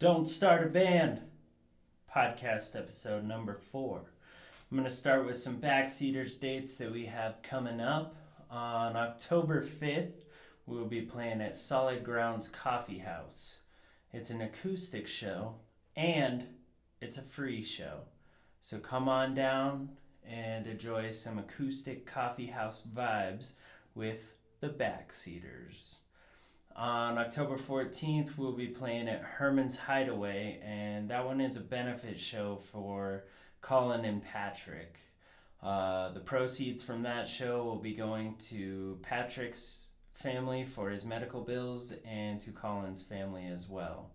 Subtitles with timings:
[0.00, 1.20] Don't Start a Band
[2.10, 4.14] podcast episode number four.
[4.70, 8.16] I'm going to start with some Backseaters dates that we have coming up.
[8.50, 10.24] On October 5th,
[10.64, 13.60] we will be playing at Solid Grounds Coffee House.
[14.10, 15.56] It's an acoustic show
[15.94, 16.46] and
[17.02, 18.04] it's a free show.
[18.62, 19.90] So come on down
[20.26, 23.52] and enjoy some acoustic coffee house vibes
[23.94, 25.98] with the Backseaters.
[26.76, 32.18] On October 14th, we'll be playing at Herman's Hideaway, and that one is a benefit
[32.18, 33.24] show for
[33.60, 34.98] Colin and Patrick.
[35.62, 41.42] Uh, the proceeds from that show will be going to Patrick's family for his medical
[41.42, 44.10] bills and to Colin's family as well.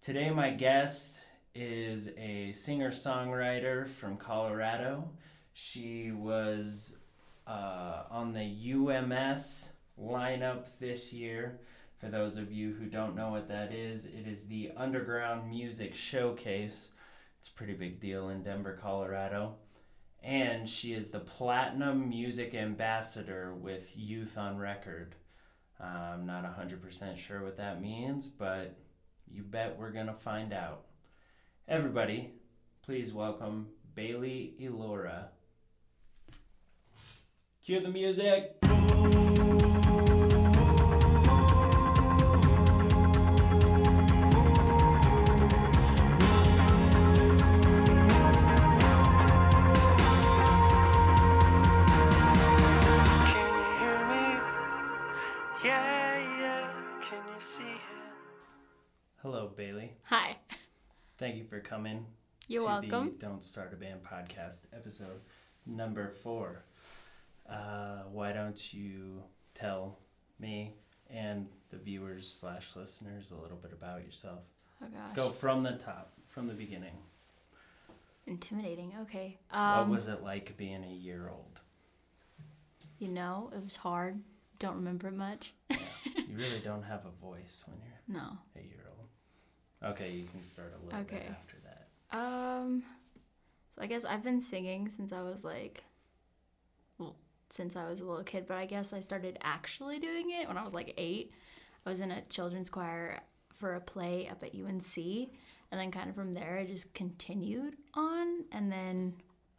[0.00, 1.20] Today, my guest
[1.54, 5.10] is a singer songwriter from Colorado.
[5.52, 6.98] She was
[7.46, 11.60] uh, on the UMS lineup this year.
[11.98, 15.94] For those of you who don't know what that is, it is the Underground Music
[15.94, 16.90] Showcase.
[17.38, 19.54] It's a pretty big deal in Denver, Colorado.
[20.22, 25.14] And she is the Platinum Music Ambassador with Youth on Record.
[25.80, 28.76] Uh, I'm not 100% sure what that means, but
[29.30, 30.84] you bet we're going to find out.
[31.68, 32.32] Everybody,
[32.82, 35.26] please welcome Bailey Elora.
[37.64, 38.56] Cue the music.
[61.64, 62.06] Coming.
[62.48, 63.14] You're to welcome.
[63.18, 65.20] The Don't Start a Band podcast, episode
[65.66, 66.62] number four.
[67.48, 69.22] Uh, why don't you
[69.54, 69.98] tell
[70.38, 70.74] me
[71.10, 74.40] and the viewers slash listeners a little bit about yourself?
[74.82, 74.98] Oh gosh.
[75.00, 76.96] Let's go from the top, from the beginning.
[78.26, 78.92] Intimidating.
[79.02, 79.38] Okay.
[79.50, 81.60] what Um, was it like being a year old?
[82.98, 84.20] you know, it was hard.
[84.60, 85.52] Don't remember it much.
[85.68, 85.78] Yeah,
[86.16, 88.38] you really don't have a voice when you're No.
[88.56, 88.83] a year old.
[89.84, 91.26] Okay, you can start a little bit Okay.
[91.28, 92.16] after that.
[92.16, 92.82] Um.
[93.74, 95.82] So I guess I've been singing since I was like,
[96.98, 97.16] well,
[97.50, 98.46] since I was a little kid.
[98.46, 101.32] But I guess I started actually doing it when I was like eight.
[101.84, 103.20] I was in a children's choir
[103.52, 107.76] for a play up at UNC, and then kind of from there I just continued
[107.94, 109.14] on, and then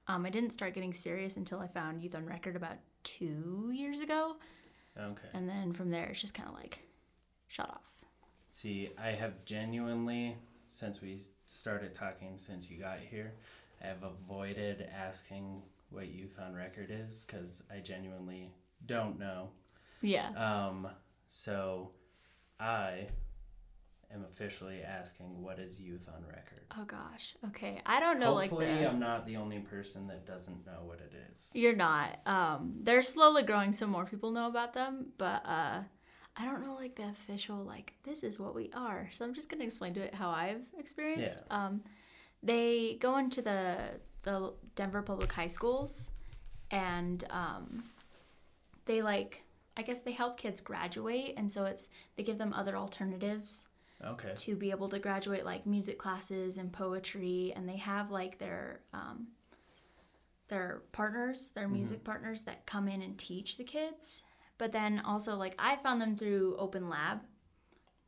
[0.08, 4.00] um, I didn't start getting serious until I found Youth on Record about two years
[4.00, 4.36] ago.
[4.98, 5.28] Okay.
[5.34, 6.80] And then from there, it's just kind of like
[7.48, 7.95] shut off.
[8.56, 10.38] See, I have genuinely,
[10.70, 13.34] since we started talking, since you got here,
[13.84, 18.54] I have avoided asking what Youth on Record is because I genuinely
[18.86, 19.50] don't know.
[20.02, 20.30] Yeah.
[20.38, 20.88] Um,
[21.28, 21.92] so
[22.58, 23.08] I
[24.14, 26.62] am officially asking what is Youth on Record.
[26.80, 27.36] Oh gosh.
[27.50, 27.82] Okay.
[27.86, 28.90] I don't know Hopefully, like the.
[28.90, 31.52] I'm not the only person that doesn't know what it is.
[31.54, 32.22] You're not.
[32.26, 35.08] Um, they're slowly growing, so more people know about them.
[35.18, 35.82] But uh,
[36.38, 39.10] I don't know like the official like this is what we are.
[39.12, 41.40] So I'm just gonna explain to it how I've experienced.
[41.50, 41.82] Um,
[42.44, 43.78] they go into the
[44.24, 46.12] the Denver public high schools,
[46.72, 47.84] and um,
[48.86, 49.44] they like
[49.78, 53.68] I guess they help kids graduate, and so it's they give them other alternatives
[54.04, 54.34] Okay.
[54.36, 58.82] to be able to graduate like music classes and poetry and they have like their
[58.94, 59.28] um,
[60.50, 64.26] their partners their music partners that come in and teach the kids
[64.58, 67.20] but then also like i found them through open lab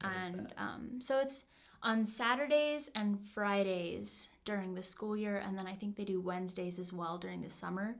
[0.01, 1.45] What and um, so it's
[1.83, 6.79] on saturdays and fridays during the school year and then i think they do wednesdays
[6.79, 7.95] as well during the summer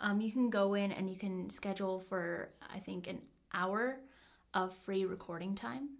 [0.00, 3.20] um, you can go in and you can schedule for i think an
[3.52, 4.00] hour
[4.54, 5.90] of free recording time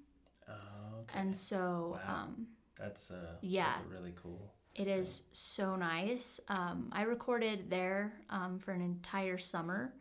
[0.48, 1.18] Oh, okay.
[1.20, 2.22] and so Wow.
[2.24, 2.46] um,
[2.76, 3.72] that's uh, yeah.
[3.74, 4.52] That's really cool.
[4.74, 6.40] it is so nice.
[6.48, 9.92] Um, I recorded there um, for an entire summer.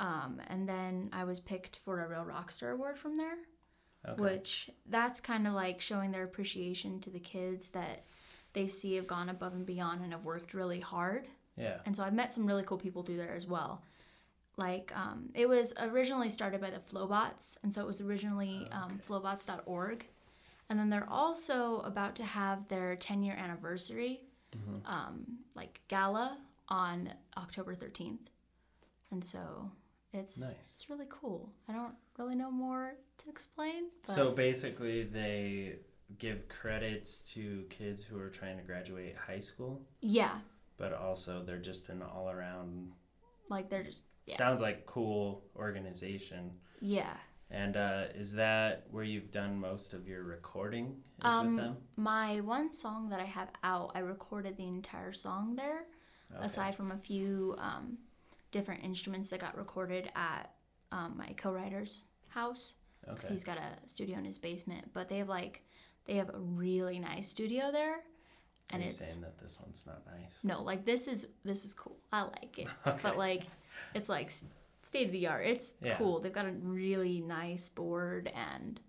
[0.00, 3.36] Um, and then I was picked for a Real Rockstar Award from there,
[4.08, 4.20] Okay.
[4.22, 8.04] which that's kind of like showing their appreciation to the kids that
[8.54, 11.28] they see have gone above and beyond and have worked really hard.
[11.56, 11.76] yeah.
[11.86, 13.82] And so I've met some really cool people through there as well.
[14.56, 18.98] Like, um, it was originally started by the Flobots, and so it was originally um,
[19.02, 20.06] flobots.org.
[20.70, 24.20] And then they're also about to have their 10 year anniversary,
[24.86, 26.38] um, like gala
[26.68, 28.28] on October 13th.
[29.10, 29.70] And so
[30.12, 30.54] it's Nice.
[30.74, 31.52] it's really cool.
[31.68, 33.84] I don't really know more to explain.
[34.06, 35.76] But So basically, they
[36.18, 40.38] give credits to kids who are trying to graduate high school, yeah,
[40.76, 42.92] but also they're just an all around,
[43.48, 44.36] like they're just yeah.
[44.36, 46.52] sounds like cool organization.
[46.80, 47.12] Yeah.
[47.52, 51.02] And uh, is that where you've done most of your recording?
[51.18, 51.76] Is Um, with them?
[51.96, 55.86] My one song that I have out, I recorded the entire song there,
[56.32, 56.44] Okay.
[56.44, 57.98] aside from a few um,
[58.50, 60.52] different instruments that got recorded at
[60.92, 62.74] um, my co-writer's house
[63.08, 63.34] because Okay.
[63.34, 64.92] he's got a studio in his basement.
[64.92, 65.62] But they have like
[66.06, 68.00] they have a really nice studio there,
[68.70, 70.42] and Are you it's saying that this one's not nice?
[70.44, 71.98] no like this is this is cool.
[72.12, 72.98] I like it, Okay.
[73.02, 73.44] but like
[73.94, 74.30] it's like
[74.82, 75.46] state of the art.
[75.46, 75.96] It's Yeah.
[75.96, 76.20] cool.
[76.20, 78.80] They've got a really nice board and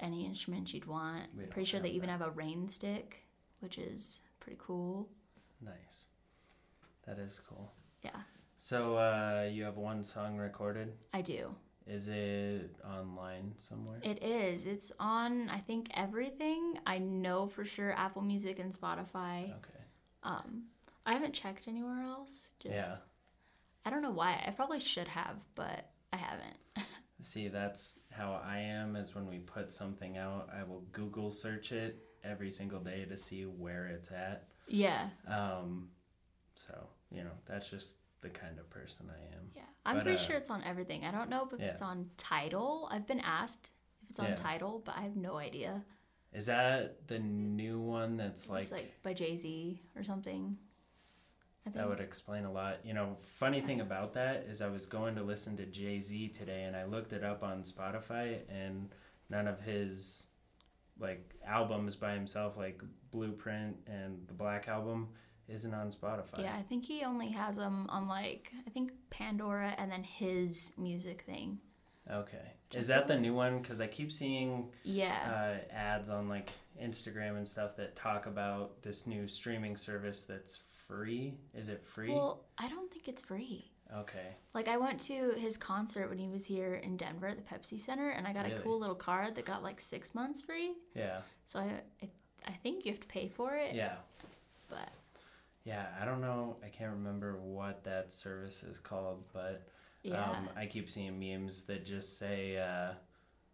[0.00, 1.24] any instruments you'd want.
[1.50, 3.24] Pretty sure they have even have a rain stick,
[3.60, 5.08] which is pretty cool.
[5.60, 6.04] Nice.
[7.06, 7.72] That is cool.
[8.02, 8.20] Yeah,
[8.58, 10.92] So uh, you have one song recorded.
[11.14, 11.54] I do.
[11.86, 13.96] Is it online somewhere?
[14.02, 14.66] It is.
[14.66, 16.78] It's on I think everything.
[16.84, 19.44] I know for sure Apple Music and Spotify.
[19.44, 19.84] okay.
[20.22, 20.64] Um,
[21.06, 22.50] I haven't checked anywhere else.
[22.60, 22.96] Just Yeah.
[23.86, 24.42] I don't know why.
[24.46, 26.56] I probably should have, but I haven't.
[27.22, 28.96] See, that's how I am.
[28.96, 33.16] Is when we put something out, I will Google search it every single day to
[33.16, 34.48] see where it's at.
[34.66, 35.88] yeah, Um,
[36.54, 36.74] so
[37.10, 39.50] you know, that's just the kind of person I am.
[39.54, 39.62] yeah.
[39.86, 41.04] I'm But, pretty uh, sure it's on everything.
[41.04, 41.66] I don't know if yeah.
[41.66, 42.88] it's on Tidal.
[42.90, 43.70] I've been asked
[44.02, 44.34] if it's on Yeah.
[44.34, 45.84] Tidal, but I have no idea.
[46.32, 50.58] Is that the new one that's like, it's like by Jay Z or something.
[51.66, 51.76] I think.
[51.76, 52.78] that would explain a lot.
[52.84, 56.28] You know, funny thing about that is I was going to listen to Jay Z
[56.28, 58.88] today and I looked it up on Spotify and
[59.30, 60.26] none of his
[60.98, 65.08] like albums by himself, like Blueprint and the Black Album,
[65.48, 66.40] isn't on Spotify.
[66.40, 70.72] yeah, I think he only has them on like I think Pandora and then his
[70.78, 71.58] music thing.
[72.10, 72.52] Okay.
[72.70, 73.60] Just Is that the new one?
[73.60, 75.58] Because I keep seeing Yeah.
[75.70, 76.50] uh, ads on like
[76.82, 81.34] Instagram and stuff that talk about this new streaming service that's free.
[81.54, 82.10] Is it free?
[82.10, 83.70] well, I don't think it's free.
[83.94, 84.36] okay.
[84.54, 87.78] Like I went to his concert when he was here in Denver at the Pepsi
[87.78, 90.72] Center, and I got a cool little card that got like six months free.
[90.94, 91.20] Yeah.
[91.44, 92.08] So I, I,
[92.46, 93.74] I think you have to pay for it.
[93.74, 93.96] Yeah.
[94.70, 94.88] But
[95.64, 95.86] Yeah.
[96.00, 96.56] I don't know.
[96.64, 99.66] I can't remember what that service is called, but
[100.02, 102.92] yeah, um, I keep seeing memes that just say, uh,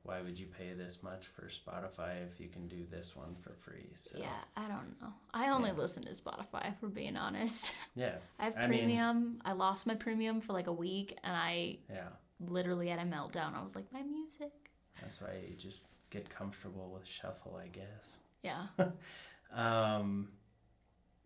[0.02, 3.54] "Why would you pay this much for Spotify if you can do this one for
[3.54, 5.12] free?" So yeah, I don't know.
[5.32, 5.76] I only Yeah.
[5.76, 7.74] listen to Spotify if we're being honest.
[7.96, 8.16] yeah.
[8.38, 9.40] I have I mean- premium.
[9.44, 12.08] I lost my premium for like a week, and I Yeah.
[12.40, 13.54] literally had a meltdown.
[13.54, 14.52] I was like, my music.
[15.00, 18.18] That's why you just get comfortable with shuffle, I guess.
[18.42, 18.66] Yeah.
[19.52, 20.28] Um,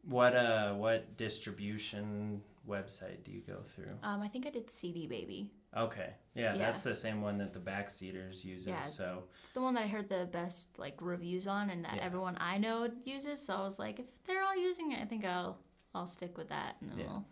[0.09, 3.97] what uh, what distribution website do you go through?
[4.03, 5.51] Um, I think I did CD Baby.
[5.77, 6.59] Okay, yeah, Yeah.
[6.59, 8.69] that's the same one that the Backseaters uses.
[8.69, 8.79] Yeah.
[8.81, 12.05] So It's the one that I heard the best like reviews on, and that Yeah.
[12.05, 13.45] everyone I know uses.
[13.45, 15.59] So I was like, if they're all using it, I think I'll
[15.95, 17.07] I'll stick with that, and then Yeah.
[17.07, 17.25] we'll.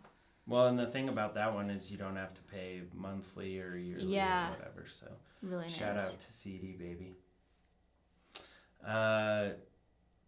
[0.47, 3.75] well, and the thing about that one is you don't have to pay monthly or
[3.75, 4.49] yearly Yeah.
[4.49, 4.85] or whatever.
[4.87, 5.07] So
[5.41, 5.75] Really nice.
[5.75, 7.17] shout out to CD baby.
[8.85, 9.49] Uh,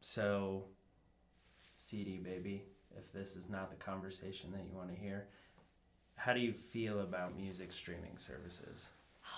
[0.01, 0.65] so
[1.79, 2.65] CD baby,
[2.95, 5.27] if this is not the conversation that you want to hear,
[6.15, 8.89] how do you feel about music streaming services?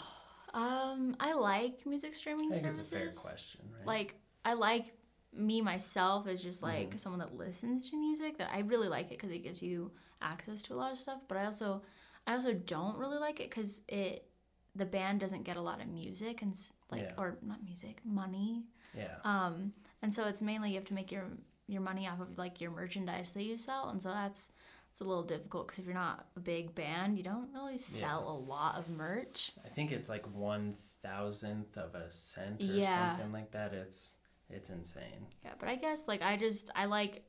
[0.54, 2.88] Um, I like music streaming I think services.
[2.88, 3.88] it's a fair question, right?
[3.88, 4.94] Like I like
[5.34, 7.00] me myself as just like Mhm.
[7.00, 8.38] someone that listens to music.
[8.38, 9.92] That I really like it because it gives you
[10.22, 11.24] access to a lot of stuff.
[11.30, 11.84] But I also,
[12.28, 14.30] I also don't really like it because it,
[14.76, 16.54] the band doesn't get a lot of music and
[16.90, 17.14] like Yeah.
[17.18, 18.66] or not music money.
[18.94, 19.72] yeah, Um,
[20.02, 21.28] and so it's mainly you have to make your
[21.72, 24.52] your money off of like your merchandise that you sell, and so that's
[24.92, 28.28] it's a little difficult because if you're not a big band, you don't really sell
[28.30, 29.54] a lot of merch.
[29.66, 33.16] I think it's like one thousandth of a cent or Yeah.
[33.16, 33.74] something like that.
[33.74, 34.16] It's
[34.50, 35.28] it's insane.
[35.46, 37.24] Yeah, but I guess like I just I like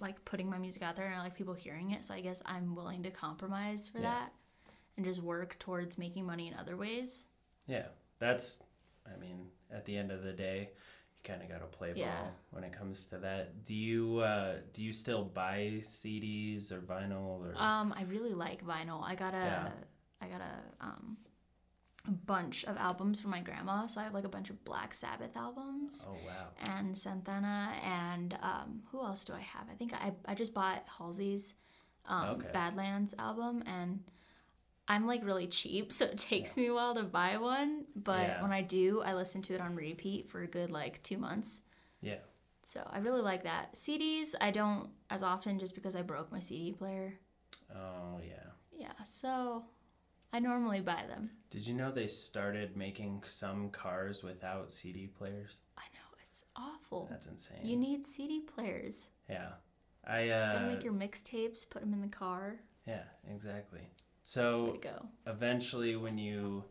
[0.00, 2.42] like putting my music out there and I like people hearing it, so I guess
[2.44, 4.10] I'm willing to compromise for Yeah.
[4.10, 4.32] that
[4.96, 7.26] and just work towards making money in other ways.
[7.66, 7.86] Yeah,
[8.18, 8.62] that's.
[9.06, 10.70] I mean, at the end of the day,
[11.24, 12.14] kind of got to play Yeah.
[12.14, 13.64] ball when it comes to that.
[13.64, 17.54] Do you uh, do you still buy CDs or vinyl or?
[17.56, 19.02] Um, I really like vinyl.
[19.02, 19.68] I got a Yeah.
[20.20, 21.16] I got a um
[22.06, 24.92] a bunch of albums from my grandma, so I have like a bunch of Black
[24.92, 26.04] Sabbath albums.
[26.06, 26.48] oh wow.
[26.60, 29.68] and Santana and um, who else do I have?
[29.70, 31.54] I think I, I just bought Halsey's
[32.06, 32.48] um, Okay.
[32.52, 34.00] Badlands album and
[34.86, 37.84] I'm like really cheap, so it takes me a while to buy one.
[37.96, 38.42] But Yeah.
[38.42, 41.62] when I do, I listen to it on repeat for a good like two months.
[42.00, 42.18] Yeah.
[42.64, 43.74] So I really like that.
[43.74, 47.18] CDs I don't as often just because I broke my CD player.
[47.74, 48.50] Oh yeah.
[48.76, 49.64] Yeah, so
[50.32, 51.30] I normally buy them.
[51.50, 55.62] Did you know they started making some cars without CD players?
[55.78, 57.06] I know it's awful.
[57.10, 57.58] That's insane.
[57.64, 59.10] You need CD players.
[59.30, 59.52] yeah.
[60.06, 60.52] I uh.
[60.54, 62.56] Gotta make your mixtapes, put them in the car.
[62.86, 63.80] yeah, exactly.
[64.24, 66.64] That's the way So eventually when you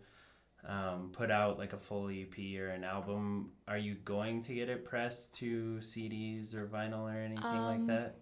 [0.67, 4.69] um, put out like a full EP or an album, are you going to get
[4.69, 8.15] it pressed to CDs or vinyl or anything Um, like that?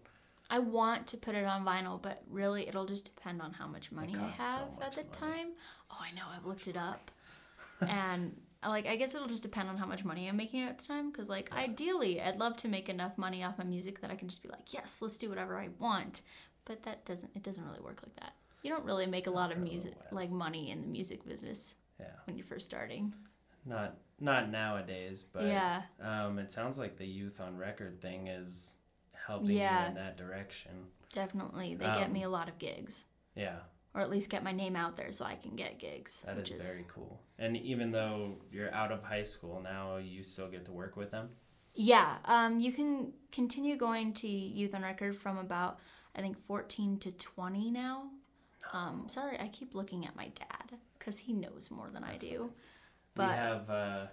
[0.50, 3.92] I want to put it on vinyl, but really it'll just depend on how much
[3.92, 5.34] money I so have much at the money.
[5.34, 5.48] time.
[5.92, 6.24] Oh, I know.
[6.36, 7.10] I've looked it up.
[7.82, 8.36] and
[8.66, 11.12] like I guess it'll just depend on how much money I'm making at the time
[11.12, 14.28] cuz like ideally I'd love to make enough money off my music that I can
[14.28, 16.22] just be like, "Yes, let's do whatever I want."
[16.66, 18.34] But that doesn't it doesn't really work like that.
[18.62, 20.88] You don't really make a lot of for a little music like money in the
[20.88, 23.14] music business Yeah, when you're first starting.
[23.66, 25.82] not not nowadays, but yeah.
[26.00, 28.80] um, it sounds like the youth on record thing is
[29.28, 29.82] helping Yeah.
[29.84, 30.72] you in that direction.
[31.12, 31.74] Definitely.
[31.76, 33.60] They get Um, me a lot of gigs Yeah,
[33.96, 36.52] or at least get my name out there so I can get gigs, that is
[36.52, 37.20] is very cool.
[37.40, 41.10] And even though you're out of high school now, you still get to work with
[41.12, 41.30] them.
[41.74, 45.80] Yeah, um, you can continue going to Youth on Record from about
[46.14, 48.10] I think 14 to 20 now.
[48.74, 52.44] Um, sorry, I keep looking at my dad because he knows more than I do.
[52.46, 52.50] we
[53.16, 54.06] But have uh,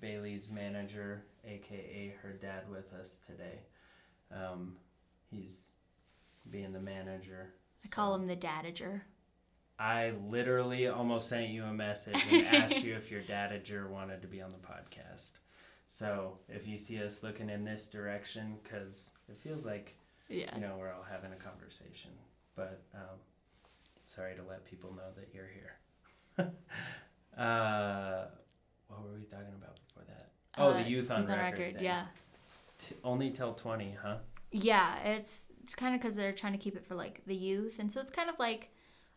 [0.00, 3.60] Bailey's manager, aka her dad, with us today.
[4.34, 4.76] Um,
[5.30, 5.72] he's
[6.50, 7.54] being the manager.
[7.84, 9.02] I call him the dadager.
[9.78, 14.28] I literally almost sent you a message and asked you if your dadager wanted to
[14.28, 15.32] be on the podcast.
[15.88, 19.96] So if you see us looking in this direction, because it feels like
[20.28, 20.54] Yeah.
[20.54, 22.10] you know we're all having a conversation.
[22.56, 23.18] But um,
[24.10, 25.76] sorry to let people know that you're here.
[27.38, 28.24] uh,
[28.88, 30.30] what were we talking about before that?
[30.58, 31.74] Oh, Uh, the youth on record.
[31.76, 31.84] thing.
[31.84, 32.06] Yeah.
[32.78, 34.16] T- only till twenty, huh?
[34.50, 37.78] Yeah, it's it's kind of because they're trying to keep it for like the youth,
[37.78, 38.70] and so it's kind of like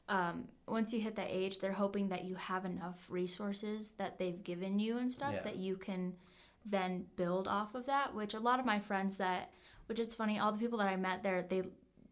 [0.09, 4.43] um, once you hit that age, they're hoping that you have enough resources that they've
[4.43, 5.41] given you and stuff Yeah.
[5.43, 6.13] that you can
[6.65, 8.13] then build off of that.
[8.13, 9.51] Which a lot of my friends that,
[9.87, 11.63] which it's funny, all the people that I met there, they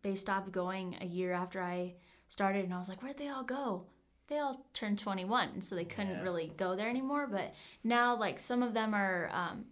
[0.02, 1.94] they stopped going a year after I
[2.32, 3.84] started, and I was like, where'd they all go?
[4.28, 6.22] They all turned 21, so they couldn't Yeah.
[6.22, 7.28] really go there anymore.
[7.28, 9.66] But now, like some of them are, um,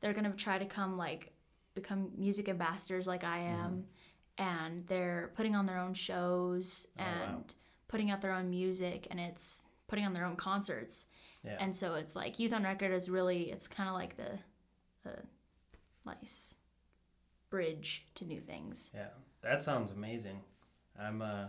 [0.00, 1.32] they're gonna try to come like
[1.74, 3.86] become music ambassadors like I am,
[4.38, 7.08] and they're putting on their own shows Oh, wow.
[7.34, 7.54] and
[7.88, 11.06] putting out their own music, and it's putting on their own concerts.
[11.42, 11.56] Yeah.
[11.58, 14.38] And so it's like Youth on Record is really it's kind of like the,
[15.02, 15.22] the
[16.04, 16.54] nice
[17.50, 18.90] bridge to new things.
[18.94, 19.08] Yeah,
[19.42, 20.40] that sounds amazing.
[20.98, 21.48] I'm uh,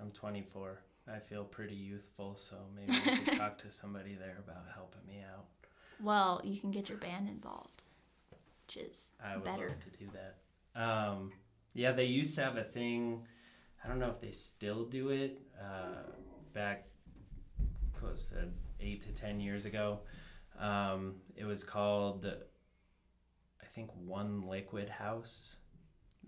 [0.00, 0.80] I'm 24.
[1.12, 5.22] I feel pretty youthful, so maybe we could talk to somebody there about helping me
[5.22, 5.44] out.
[6.02, 7.82] Well, you can get your band involved,
[8.30, 9.68] which is I would better.
[9.68, 10.80] love to do that.
[10.80, 11.32] Um,
[11.74, 13.26] yeah, they used to have a thing.
[13.84, 15.40] I don't know if they still do it.
[15.60, 16.10] Uh,
[16.52, 16.86] back
[17.92, 18.48] close to
[18.80, 20.00] eight to ten years ago,
[20.58, 25.58] um, it was called, I think, One Liquid House.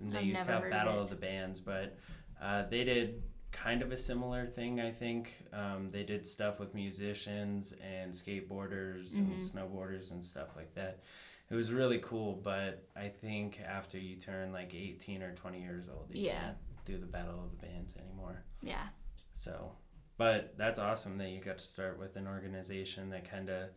[0.01, 1.99] And they I've used to have heard of Battle of the Bands, but
[2.43, 3.23] uh, they did
[3.63, 4.81] kind of a similar thing.
[4.81, 9.53] I think um, they did stuff with musicians and skateboarders and Mhm.
[9.53, 11.01] snowboarders and stuff like that
[11.49, 15.89] it was really cool but i think after you turn like 18 or 20 years
[15.89, 16.41] old you Yeah.
[16.41, 18.89] can't do the battle of the bands anymore Yeah.
[19.33, 19.73] so
[20.17, 23.71] but that's awesome that you got to start with an organization that kind of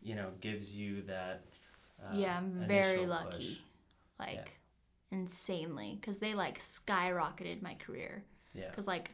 [0.00, 1.44] you know gives you that
[2.00, 3.30] uh, yeah, I'm very lucky.
[3.38, 3.58] push.
[4.20, 4.52] Like
[5.10, 8.24] insanely cuz they like skyrocketed my career.
[8.54, 8.68] Yeah.
[8.70, 9.10] Because like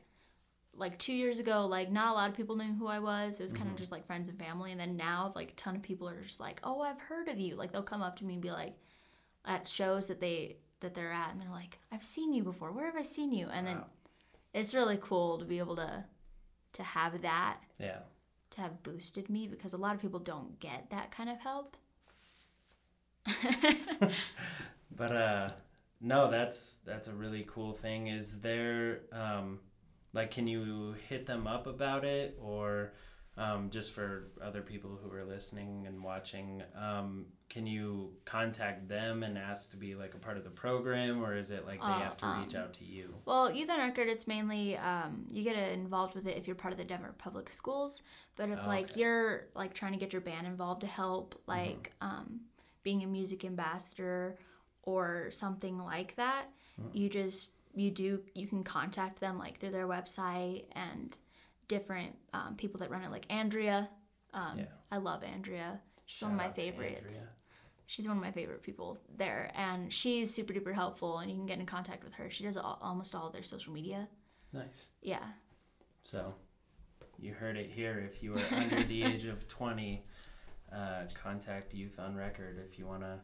[0.73, 3.41] like two years ago like not a lot of people knew who i was.
[3.41, 3.73] It was kind Mhm.
[3.73, 4.71] of just like friends and family.
[4.71, 7.39] And then now like a ton of people are just like oh i've heard of
[7.39, 7.57] you.
[7.57, 8.75] Like they'll come up to me and be like
[9.45, 12.71] at shows that they that they're at and they're like i've seen you before.
[12.73, 13.49] Where have i seen you?
[13.53, 13.79] And then
[14.55, 16.05] it's really cool to be able to
[16.75, 17.99] to have that yeah.
[18.51, 21.77] to have boosted me because a lot of people don't get that kind of help.
[24.97, 25.51] But uh
[26.01, 28.09] no that's that's a really cool thing.
[28.09, 29.61] Is there um
[30.13, 32.39] like can you hit them up about it?
[32.41, 32.93] Or
[33.37, 39.23] um, just for other people who are listening and watching um, can you contact them
[39.23, 41.25] and ask to be like a part of the program?
[41.25, 43.15] Or is it like they Uh, have to reach um, out to you?
[43.25, 46.73] Well, Youth on Record, it's mainly um, you get involved with it if you're part
[46.73, 48.03] of the Denver Public Schools.
[48.37, 49.01] But if like Okay.
[49.01, 52.41] you're like trying to get your band involved to help, like um,
[52.83, 54.39] being a music ambassador
[54.83, 56.47] or something like that,
[56.93, 61.17] you just you do you can contact them like through their website and
[61.69, 63.89] different um, people that run it, like Andrea.
[64.33, 64.65] Um, Yeah.
[64.91, 65.81] I love Andrea.
[66.07, 67.27] She's one of my favorites
[67.87, 71.45] she's one of my favorite people there and she's super duper helpful and you can
[71.47, 74.07] get in contact with her she does all, almost all of their social media
[74.53, 75.25] nice yeah
[76.05, 76.35] So,
[77.19, 77.99] you heard it here.
[78.13, 80.05] If you are under the age of 20,
[80.73, 83.19] uh, contact Youth on Record if you want to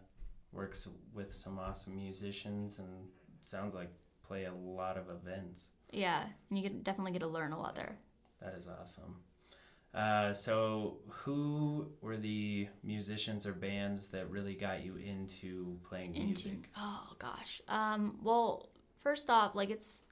[0.52, 3.08] work s- with some awesome musicians and
[3.42, 3.90] sounds like
[4.22, 5.68] play a lot of events.
[5.92, 7.96] yeah and you can definitely get to learn a lot there
[8.40, 9.16] That is awesome.
[9.94, 16.68] Uh, so, who were the musicians or bands that really got you into playing music?
[16.76, 17.62] Oh gosh.
[17.68, 18.18] Um.
[18.22, 18.68] Well,
[19.02, 20.02] first off, like it's.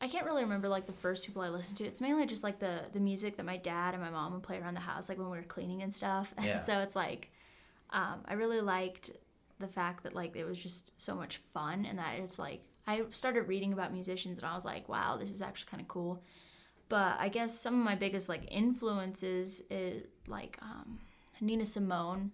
[0.00, 1.84] I can't really remember like the first people I listened to.
[1.84, 4.58] It's mainly just like the the music that my dad and my mom would play
[4.58, 6.32] around the house, like when we were cleaning and stuff.
[6.38, 6.56] And Yeah.
[6.58, 7.30] so it's like,
[7.90, 9.10] um, I really liked
[9.60, 13.02] the fact that like it was just so much fun, and that it's like I
[13.10, 16.22] started reading about musicians, and I was like, wow, this is actually kind of cool.
[16.88, 20.98] But I guess some of my biggest like influences is like um,
[21.40, 22.32] Nina Simone.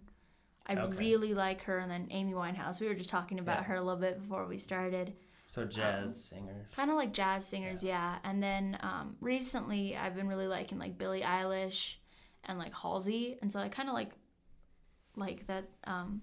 [0.69, 0.97] I Okay.
[0.97, 2.81] really like her, and then Amy Winehouse.
[2.81, 3.65] We were just talking about Yeah.
[3.65, 5.15] her a little bit before we started.
[5.45, 6.67] So, jazz singers.
[6.75, 8.17] Kind of like jazz singers, yeah.
[8.25, 11.97] And then um, recently, I've been really liking like Billie Eilish
[12.45, 14.11] and like Halsey, and so I kind of like
[15.17, 15.69] like that.
[15.85, 16.23] Um,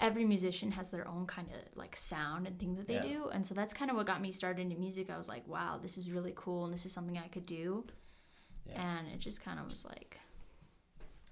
[0.00, 3.02] every musician has their own kind of like sound and thing that they Yeah.
[3.02, 5.08] do, and so that's kind of what got me started into music.
[5.10, 7.86] I was like, wow, this is really cool, and this is something I could do.
[8.68, 8.82] Yeah.
[8.98, 10.18] And it just kind of was like,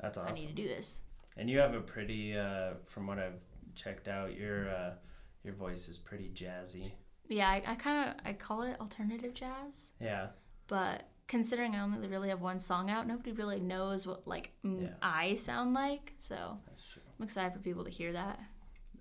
[0.00, 1.00] That's I need to do this.
[1.36, 3.40] And you have a pretty, uh, from what I've
[3.74, 4.94] checked out, your uh,
[5.42, 6.92] your voice is pretty jazzy.
[7.28, 9.90] Yeah, I, I kind of I call it alternative jazz.
[10.00, 10.28] Yeah.
[10.68, 14.90] but considering I only really have one song out, nobody really knows what like Yeah.
[15.02, 16.12] I sound like.
[16.18, 17.02] So That's true.
[17.18, 18.38] I'm excited for people to hear that.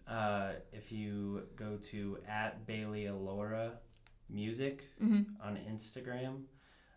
[0.08, 3.74] Uh, if you go to at Bailey Alora
[4.30, 6.44] Music hmm on Instagram,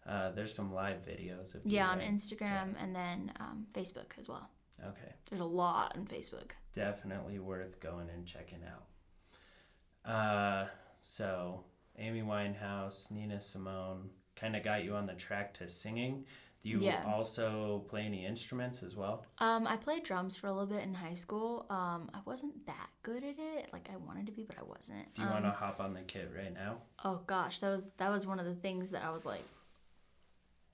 [0.06, 2.12] uh, there's some live videos of Yeah, on right?
[2.14, 4.48] Instagram and then um, Facebook as well.
[4.84, 6.50] Okay, There's a lot on Facebook.
[6.74, 10.10] definitely worth going and checking out.
[10.10, 10.66] Uh,
[11.00, 11.64] so
[11.98, 16.24] Amy Winehouse, Nina Simone, kind of got you on the track to singing.
[16.62, 17.04] Do you Yeah.
[17.06, 19.24] also play any instruments as well?
[19.38, 21.64] Um, I played drums for a little bit in high school.
[21.70, 23.70] Um, I wasn't that good at it.
[23.72, 25.14] Like I wanted to be, but I wasn't.
[25.14, 26.78] Do you um, want to hop on the kit right now?
[27.04, 29.44] Oh gosh, that was that was one of the things that I was like.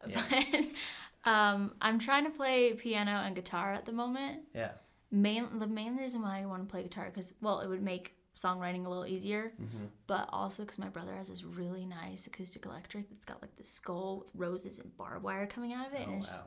[0.09, 0.63] Yeah.
[1.25, 4.41] um, I'm trying to play piano and guitar at the moment.
[4.55, 4.73] Yeah.
[5.11, 8.15] main the main reason why I want to play guitar because well it would make
[8.37, 9.85] songwriting a little easier Mm-hmm.
[10.07, 13.65] but also because my brother has this really nice acoustic electric that's got like the
[13.65, 16.33] skull with roses and barbed wire coming out of it Oh, and it's wow.
[16.33, 16.47] just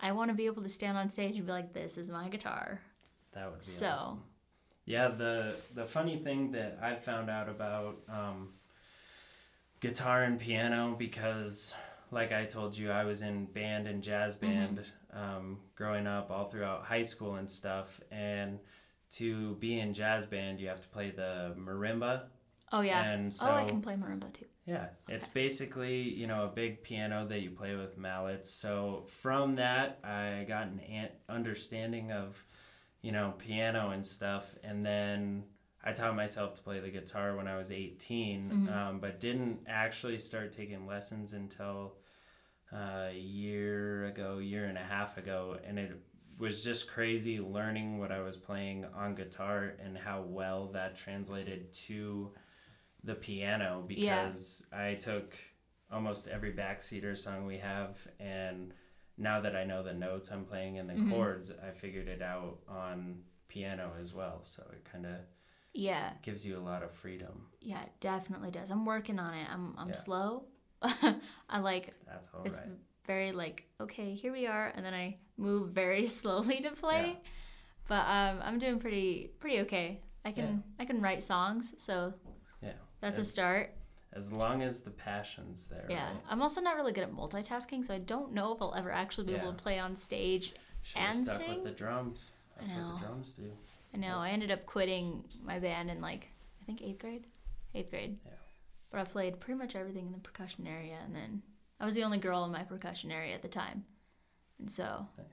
[0.00, 2.28] I want to be able to stand on stage and be like this is my
[2.28, 2.80] guitar
[3.32, 4.22] That would be So- awesome.
[4.86, 8.50] Yeah, the the funny thing that I found out about um,
[9.80, 11.74] guitar and piano because,
[12.10, 14.46] like I told you, I was in band and jazz Mm-hmm.
[14.74, 14.84] band
[15.14, 17.98] um, growing up all throughout high school and stuff.
[18.10, 18.58] And
[19.12, 22.22] to be in jazz band, you have to play the marimba.
[22.72, 26.44] oh yeah And so oh I can play marimba too yeah, it's basically, you know,
[26.44, 28.48] a big piano that you play with mallets.
[28.48, 32.42] So from that, I got an an- understanding of,
[33.02, 34.54] you know, piano and stuff.
[34.64, 35.44] And then
[35.84, 38.72] I taught myself to play the guitar when I was 18, Mhm.
[38.74, 41.96] um, but didn't actually start taking lessons until
[42.72, 45.58] uh, a year ago, year and a half ago.
[45.62, 45.92] And it
[46.38, 51.72] was just crazy learning what I was playing on guitar and how well that translated
[51.86, 52.32] to
[53.04, 54.24] the piano Yeah.
[54.26, 55.36] because I took
[55.92, 58.72] almost every backseater song we have and
[59.16, 61.08] now that I know the notes I'm playing and the Mhm.
[61.10, 64.42] chords, I figured it out on piano as well.
[64.42, 65.16] So it kind of
[65.72, 67.48] yeah gives you a lot of freedom.
[67.60, 69.94] yeah it definitely does I'm working on it I'm I'm Yeah.
[69.94, 70.46] slow
[70.82, 72.52] I like That's all right.
[73.06, 77.30] Very like okay here we are and then i move very slowly to play Yeah.
[77.88, 82.12] but um, i'm doing pretty pretty okay i can i can write songs so
[82.62, 82.72] Yeah.
[83.00, 83.72] that's a start
[84.12, 85.86] As long as the passion's there.
[85.88, 86.16] yeah Right?
[86.30, 89.26] i'm also not really good at multitasking so i don't know if i'll ever actually
[89.26, 91.54] be able to play on stage Should've and stuck sing?
[91.54, 92.30] with the drums.
[92.58, 92.94] That's what know.
[93.00, 93.50] the drums do.
[93.92, 96.28] i know i ended up quitting my band in like
[96.62, 97.24] i think eighth grade
[97.74, 98.32] eighth grade Yeah.
[98.90, 101.42] but i played pretty much everything in the percussion area and then
[101.80, 103.84] i was the only girl in my percussion area at the time
[104.58, 105.26] and so Nice.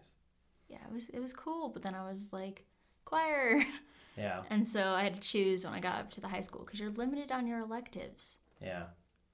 [0.70, 2.66] yeah it was it was cool but then i was like
[3.06, 3.62] choir
[4.18, 4.42] Yeah.
[4.50, 6.82] And so I had to choose when I got up to the high school because
[6.82, 8.40] you're limited on your electives.
[8.62, 8.84] Yeah.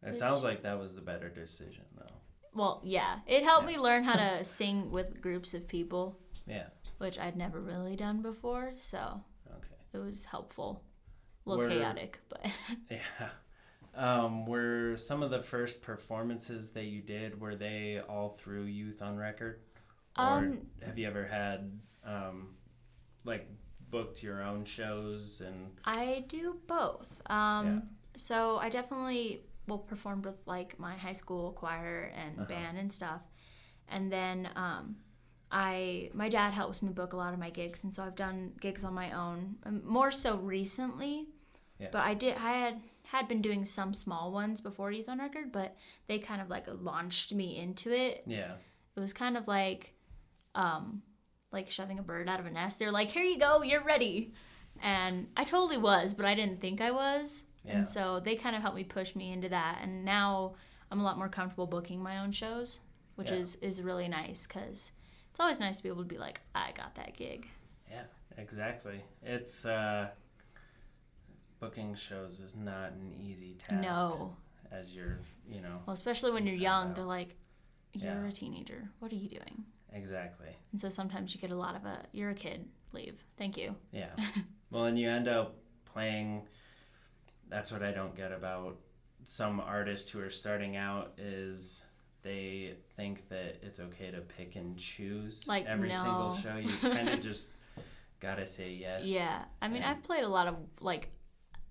[0.03, 2.13] It Which- sounds like that was the better decision though.
[2.53, 3.75] Well, yeah, it helped Yeah.
[3.77, 6.67] me learn how to sing with groups of people, Yeah.
[6.99, 8.73] which I'd never really done before.
[8.77, 9.75] So Okay.
[9.93, 10.83] it was helpful.
[11.47, 12.45] A little Were- chaotic, but
[12.91, 13.29] Yeah.
[13.97, 19.01] Um, were some of the first performances that you did were they all through Youth
[19.01, 19.59] on Record,
[20.17, 22.55] or Um, have you ever had um,
[23.25, 23.47] like
[23.89, 27.21] booked your own shows and I do both.
[27.29, 27.81] Um, Yeah.
[28.17, 32.45] So I definitely well performed with like my high school choir and Uh-huh.
[32.45, 33.21] band and stuff,
[33.87, 34.97] and then um,
[35.51, 38.53] I my dad helps me book a lot of my gigs, and so I've done
[38.59, 41.27] gigs on my own, um, more so recently.
[41.79, 41.89] Yeah.
[41.91, 42.81] But I did I had
[43.11, 45.75] had been doing some small ones before Youth on Record, but
[46.07, 48.53] they kind of like launched me into it yeah
[48.95, 49.93] it was kind of like
[50.55, 51.03] um,
[51.51, 52.79] like shoving a bird out of a nest.
[52.79, 54.33] They're like, "Here you go, you're ready,"
[54.81, 57.73] and I totally was, but I didn't think I was, Yeah.
[57.77, 59.79] and so they kind of helped me push me into that.
[59.83, 60.55] And now
[60.89, 62.79] I'm a lot more comfortable booking my own shows,
[63.15, 63.37] which Yeah.
[63.37, 64.91] is is really nice because
[65.29, 67.47] it's always nice to be able to be like, "I got that gig."
[67.91, 69.03] Yeah, exactly.
[69.21, 70.09] It's uh,
[71.59, 73.81] booking shows is not an easy task.
[73.81, 74.35] No,
[74.71, 76.95] As you're, you know, well, especially when You you're young, out.
[76.95, 77.35] they're like,
[77.93, 78.27] "You're Yeah.
[78.27, 78.89] a teenager.
[78.99, 80.49] What are you doing?" exactly.
[80.71, 82.67] And so sometimes you get a lot of a, "You're a kid.
[82.91, 83.23] Leave.
[83.37, 84.09] Thank you." Yeah.
[84.71, 86.47] well, and you end up playing.
[87.49, 88.77] That's what I don't get about
[89.23, 91.85] some artists who are starting out is
[92.23, 96.57] they think that it's okay to pick and choose Like, every single show.
[96.57, 97.53] You kind of just
[98.19, 99.05] gotta say yes.
[99.05, 101.09] Yeah, I mean, And- I've played a lot of like,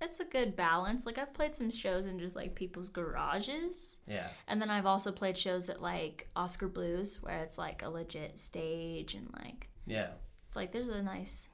[0.00, 1.06] it's a good balance.
[1.06, 4.28] Like I've played some shows in just like people's garages, Yeah.
[4.48, 8.38] and then I've also played shows at like Oskar Blues where it's like a legit
[8.38, 10.10] stage and like Yeah.
[10.46, 11.48] it's like there's a nice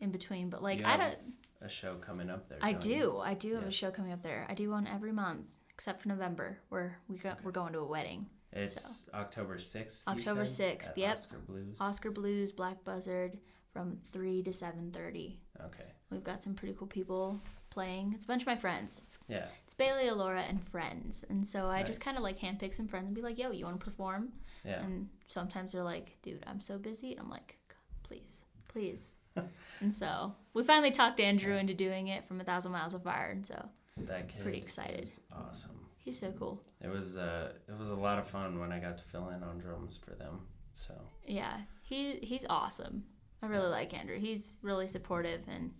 [0.00, 0.50] in between.
[0.50, 1.18] But like You I have don't,
[1.60, 2.58] A show coming up there.
[2.62, 3.18] I don't you?
[3.18, 4.46] I do have a show coming up there.
[4.48, 7.38] I do one every month except for November where we go, Okay.
[7.44, 8.26] we're going to a wedding.
[8.52, 10.08] It's October 6th.
[10.08, 11.14] October said, 6th, at yep.
[11.18, 11.76] Oskar Blues.
[11.80, 13.38] Oskar Blues, Black Buzzard
[13.72, 15.38] from three to seven thirty.
[15.66, 15.84] Okay.
[16.10, 18.12] We've got some pretty cool people playing.
[18.14, 19.00] It's a bunch of my friends.
[19.06, 19.46] It's Yeah.
[19.64, 21.24] It's Bailey, Alora, and friends.
[21.28, 23.64] And so I just kind of like handpick some friends and be like, yo, you
[23.64, 24.32] want to perform?
[24.64, 24.82] Yeah.
[24.82, 27.12] And sometimes they're like, dude, I'm so busy.
[27.12, 27.58] And I'm like,
[28.02, 29.16] please, please.
[29.80, 33.30] and so we finally talked Andrew into doing it from A Thousand Miles of Fire.
[33.30, 33.68] And so
[34.06, 35.04] that kid pretty excited.
[35.04, 35.86] is awesome.
[35.98, 36.62] he's so cool.
[36.80, 39.42] It was uh it was a lot of fun when I got to fill in
[39.42, 40.40] on drums for them.
[40.74, 40.94] So
[41.26, 43.04] Yeah, he he's awesome.
[43.42, 44.18] I really like Andrew.
[44.18, 45.72] He's really supportive and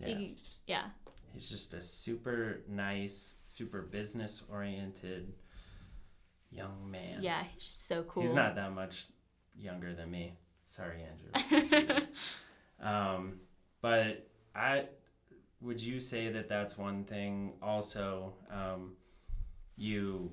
[0.00, 0.08] yeah.
[0.08, 0.84] he, yeah,
[1.34, 5.34] He's just a super nice, super business oriented
[6.50, 7.20] young man.
[7.20, 8.22] yeah, he's just so cool.
[8.22, 9.08] He's not that much
[9.58, 10.34] younger than me.
[10.64, 11.30] Sorry, Andrew.
[11.34, 12.12] if you see this.
[12.80, 13.40] um,
[13.82, 14.84] but I
[15.60, 18.92] would you say that that's one thing also um,
[19.76, 20.30] you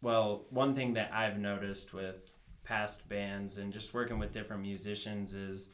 [0.00, 2.30] well one thing that I've noticed with
[2.64, 5.70] past bands and just working with different musicians is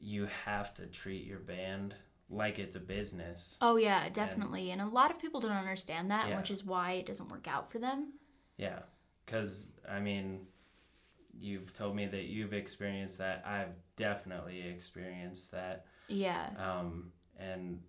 [0.00, 1.94] you have to treat your band
[2.30, 3.58] like it's a business.
[3.60, 4.70] Oh yeah, definitely.
[4.70, 6.38] And a lot of people don't understand that, Yeah.
[6.38, 8.14] which is why it doesn't work out for them.
[8.56, 8.80] Yeah,
[9.24, 10.46] because I mean,
[11.38, 13.44] you've told me that you've experienced that.
[13.46, 15.86] I've definitely experienced that.
[16.08, 16.50] Yeah.
[16.58, 17.80] Um, and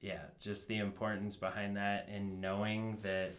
[0.00, 3.32] yeah, just the importance behind that and knowing that,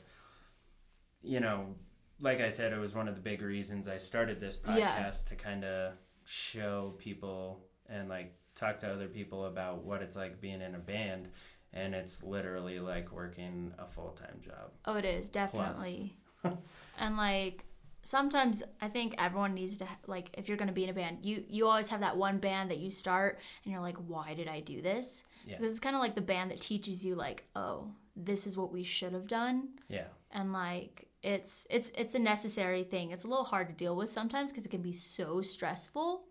[1.21, 1.75] you know,
[2.19, 5.11] like I said, it was one of the big reasons I started this podcast Yeah.
[5.29, 5.93] to kind of
[6.25, 10.79] show people and like talk to other people about what it's like being in a
[10.79, 11.29] band.
[11.71, 14.71] And it's literally like working a full time job.
[14.85, 16.15] Oh, it is definitely.
[16.97, 17.65] and like
[18.03, 21.19] sometimes I think everyone needs to like if you're going to be in a band,
[21.21, 24.47] you you always have that one band that you start and you're like, "Why did
[24.47, 25.57] I do this?" Yeah.
[25.57, 28.71] Because it's kind of like the band that teaches you like, "Oh, this is what
[28.71, 30.07] we should have done." Yeah.
[30.31, 33.11] And like it's it's it's a necessary thing.
[33.11, 36.25] It's a little hard to deal with sometimes because it can be so stressful.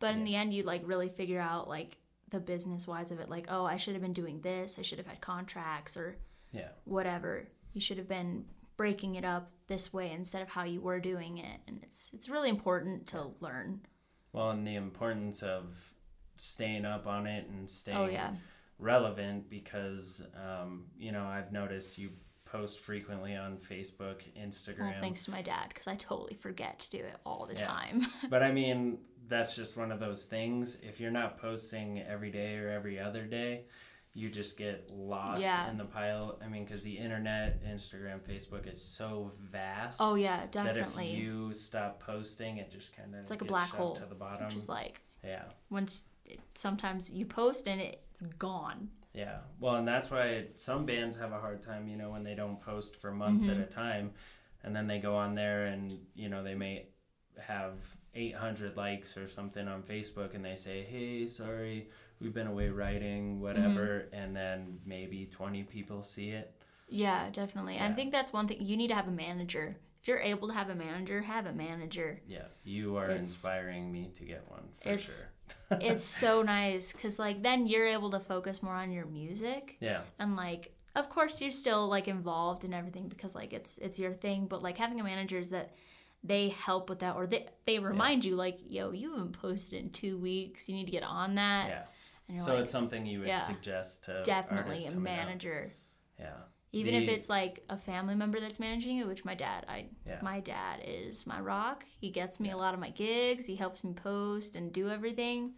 [0.00, 1.98] But in the end, you like really figure out like
[2.30, 3.28] the business wise of it.
[3.28, 4.76] Like, oh, I should have been doing this.
[4.78, 6.16] I should have had contracts or
[6.52, 6.68] Yeah.
[6.84, 7.46] whatever.
[7.72, 11.38] You should have been breaking it up this way instead of how you were doing
[11.38, 11.60] it.
[11.68, 13.80] And it's it's really important to learn.
[14.32, 15.74] Well, and the importance of
[16.36, 18.32] staying up on it and staying Oh yeah.
[18.78, 22.10] relevant because, um, you know, I've noticed you
[22.44, 24.80] post frequently on Facebook, Instagram.
[24.80, 27.66] Well, thanks to my dad because I totally forget to do it all the Yeah.
[27.66, 28.06] time.
[28.30, 30.78] But I mean, that's just one of those things.
[30.82, 33.64] If you're not posting every day or every other day,
[34.12, 35.68] you just get lost Yeah.
[35.70, 36.38] in the pile.
[36.44, 40.00] I mean, because the internet, Instagram, Facebook is so vast.
[40.00, 41.06] oh yeah, definitely.
[41.12, 44.04] That if you stop posting, it just kind of It's like a black hole, to
[44.06, 44.46] the bottom.
[44.56, 45.42] Is like yeah.
[45.70, 48.88] once it, sometimes you post and it's gone.
[49.12, 49.38] Yeah.
[49.60, 52.60] Well, and that's why some bands have a hard time, you know, when they don't
[52.60, 53.60] post for months Mm-hmm.
[53.62, 54.12] at a time.
[54.64, 56.86] And then they go on there and, you know, they may
[57.38, 57.74] have
[58.14, 61.88] 800 likes or something on Facebook and they say, hey, sorry,
[62.20, 64.06] we've been away writing, whatever.
[64.06, 64.14] Mm-hmm.
[64.14, 66.52] And then maybe 20 people see it.
[66.88, 67.74] Yeah, definitely.
[67.76, 67.86] Yeah.
[67.88, 69.74] I think that's one thing you need to have a manager.
[70.00, 72.20] If you're able to have a manager, have a manager.
[72.28, 72.44] Yeah.
[72.62, 75.30] You are It's- inspiring me to get one for it's- sure.
[75.80, 80.00] it's so nice because like then you're able to focus more on your music Yeah.
[80.18, 84.14] and like of course you're still like involved in everything because like it's it's your
[84.14, 85.74] thing but like having a manager is that
[86.26, 89.90] they help with that or they, they remind you like yo you haven't posted in
[89.90, 91.68] two weeks you need to get on that
[92.28, 92.38] Yeah.
[92.38, 95.02] So like it's something you would yeah, suggest to definitely a coming out.
[95.02, 95.72] manager
[96.18, 96.30] Yeah.
[96.72, 100.18] Even if it's like a family member that's managing it, which my dad, I Yeah.
[100.22, 101.84] my dad is my rock.
[102.00, 103.46] He gets me a lot of my gigs.
[103.46, 105.52] He helps me post and do everything.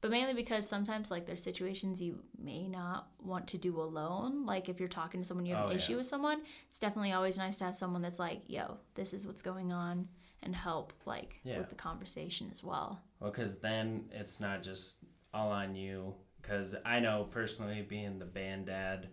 [0.00, 4.46] But mainly because sometimes like there's situations you may not want to do alone.
[4.46, 5.98] Like if you're talking to someone you have Oh, an issue yeah.
[5.98, 9.42] with someone, it's definitely always nice to have someone that's like, "Yo, this is what's
[9.42, 10.08] going on."
[10.40, 11.58] And help like Yeah.
[11.58, 13.02] with the conversation as well.
[13.18, 14.98] Well, because then it's not just
[15.34, 16.14] all on you.
[16.40, 19.08] Because I know personally, being the band dad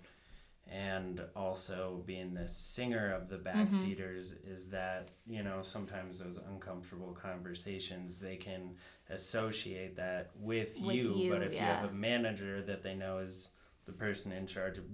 [0.67, 3.47] and also being the singer of the Mm-hmm.
[3.47, 8.75] backseaters, is that, you know, sometimes those uncomfortable conversations, they can
[9.09, 11.15] associate that with, With you.
[11.17, 13.51] you, But if you have a manager that they know is
[13.85, 14.85] the person in charge of,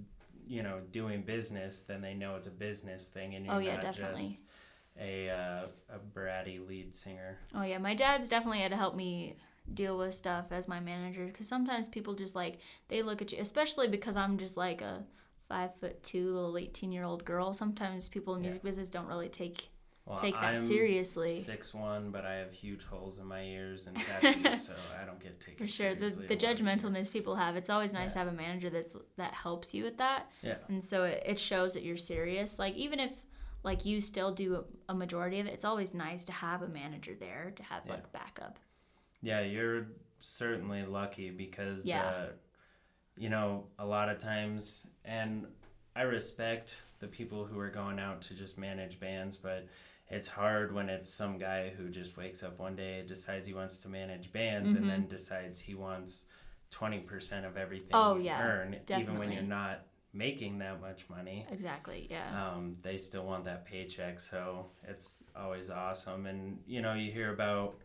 [0.47, 3.73] you know, doing business, then they know it's a business thing and you're Oh, yeah,
[3.75, 4.21] not definitely.
[4.23, 4.36] just
[4.99, 7.38] a, uh, a bratty lead singer.
[7.55, 9.36] Oh yeah, my dad's definitely had to help me
[9.73, 13.39] deal with stuff as my manager because sometimes people just like they look at you,
[13.39, 15.03] especially because I'm just like a
[15.51, 17.53] five foot two little eighteen year old girl.
[17.53, 18.49] Sometimes people in Yeah.
[18.49, 19.67] music business don't really take
[20.05, 21.39] Well, take that I'm seriously.
[21.39, 25.19] Six one, but I have huge holes in my ears and tattoos, so I don't
[25.19, 28.31] get taken For sure, the the judgmentalness people have, it's always nice to have a
[28.45, 31.97] manager that's that helps you with that, Yeah, and so it, it shows that you're
[31.97, 32.57] serious.
[32.57, 33.11] Like even if
[33.63, 36.67] like you still do a, a majority of it, it's always nice to have a
[36.67, 37.91] manager there to have Yeah.
[37.95, 38.57] like backup.
[39.21, 39.85] yeah, you're
[40.21, 42.01] certainly lucky because Yeah.
[42.01, 42.27] uh,
[43.17, 45.45] you know a lot of times, and
[45.95, 49.67] I respect the people who are going out to just manage bands, but
[50.10, 53.82] it's hard when it's some guy who just wakes up one day, decides he wants
[53.82, 56.26] to manage bands, and then decides he wants
[56.69, 58.12] twenty percent of everything Mm-hmm.
[58.12, 61.45] Oh, you yeah, earn, even when you're not making that much money.
[61.52, 62.08] Exactly.
[62.10, 62.28] Yeah.
[62.54, 64.19] um, they still want that paycheck.
[64.19, 66.26] So it's always awesome.
[66.26, 67.76] And, you know, you hear about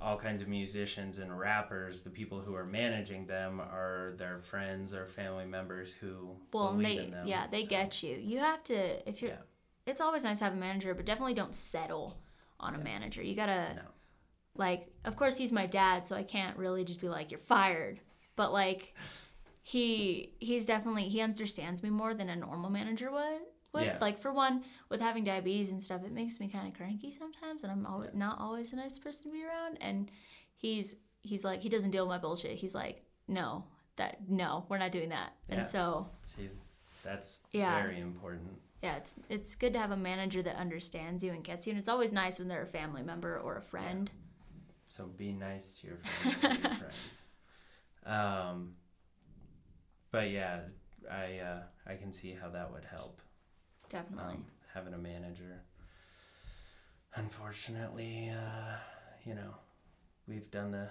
[0.00, 4.92] all kinds of musicians and rappers, the people who are managing them are their friends
[4.92, 7.26] or family members who Well, believe they in them.
[7.26, 8.16] yeah they So, get you.
[8.16, 9.30] You have to if you're.
[9.32, 9.36] Yeah.
[9.86, 12.18] It's always nice to have a manager, but definitely don't settle
[12.60, 13.22] on a manager.
[13.22, 13.82] You gotta No.
[14.56, 14.88] like.
[15.04, 18.00] Of course, he's my dad, so I can't really just be like you're fired.
[18.36, 18.94] But like,
[19.62, 23.40] he he's definitely he understands me more than a normal manager would.
[23.74, 23.96] Would Yeah.
[24.00, 27.62] like for one, with having diabetes and stuff, it makes me kind of cranky sometimes,
[27.64, 29.78] and I'm always, not always a nice person to be around.
[29.80, 30.10] And
[30.56, 32.52] he's he's like he doesn't deal with my bullshit.
[32.56, 33.64] He's like, no,
[33.96, 35.32] that no, we're not doing that.
[35.48, 35.56] Yeah.
[35.56, 36.48] And so See,
[37.02, 37.82] that's Yeah.
[37.82, 38.60] very important.
[38.82, 41.78] yeah, it's it's good to have a manager that understands you and gets you, and
[41.80, 44.10] it's always nice when they're a family member or a friend.
[44.88, 47.22] So be nice to your family your friends.
[48.06, 48.74] Um,
[50.12, 50.60] but yeah,
[51.10, 53.20] I uh, I can see how that would help.
[53.94, 54.34] Definitely.
[54.34, 55.62] um, having a manager.
[57.14, 58.76] Unfortunately, uh,
[59.24, 59.54] you know,
[60.26, 60.88] we've done the.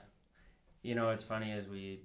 [0.81, 2.01] You know, it's funny as we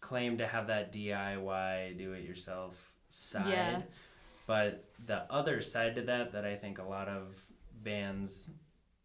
[0.00, 3.82] claim to have that DIY, do it yourself side, Yeah.
[4.46, 7.38] but the other side to that, that I think a lot of
[7.82, 8.50] bands,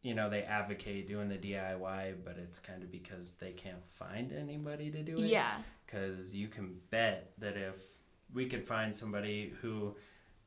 [0.01, 4.31] you know, they advocate doing the DIY, but it's kind of because they can't find
[4.31, 5.57] anybody to do it yeah.
[5.85, 7.75] because you can bet that if
[8.33, 9.95] we could find somebody who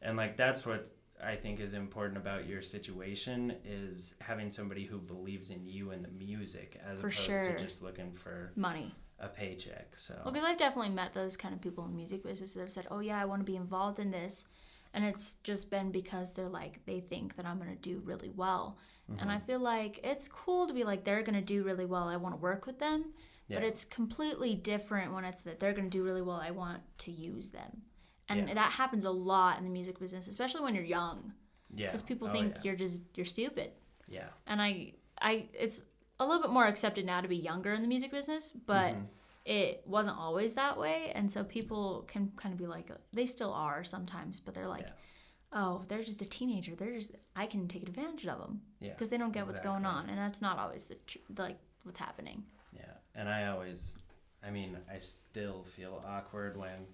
[0.05, 0.91] and like that's what
[1.23, 6.05] i think is important about your situation is having somebody who believes in you and
[6.05, 7.53] the music as For opposed sure.
[7.57, 8.95] to just looking for Money.
[9.19, 12.23] a paycheck so Well, because I've definitely met those kind of people in the music
[12.25, 14.45] business that have said, "Oh yeah, I want to be involved in this,"
[14.93, 18.77] and it's just been because they're like they think that I'm gonna do really well,
[19.09, 19.31] and Mm-hmm.
[19.31, 22.09] I feel like it's cool to be like they're gonna do really well.
[22.09, 23.15] I want to work with them,
[23.49, 26.41] but it's completely different when it's that they're gonna do really well.
[26.41, 27.83] I want to use them,
[28.29, 28.55] and Yeah.
[28.55, 31.33] that happens a lot in the music business, especially when you're young,
[31.75, 32.61] yeah because people Oh, think yeah.
[32.65, 33.73] you're just you're stupid.
[34.09, 35.83] yeah and I I it's
[36.21, 39.03] a little bit more accepted now to be younger in the music business, but Mm-hmm.
[39.47, 43.53] it wasn't always that way, and so people can kind of be like they still
[43.53, 45.61] are sometimes, but they're like, Yeah.
[45.61, 46.75] oh, they're just a teenager.
[46.75, 49.85] They're just I can take advantage of them yeah because they don't get what's going
[49.85, 52.45] on, and that's not always the tr- like what's happening.
[52.73, 53.99] Yeah, and I always,
[54.43, 56.87] I mean, I still feel awkward when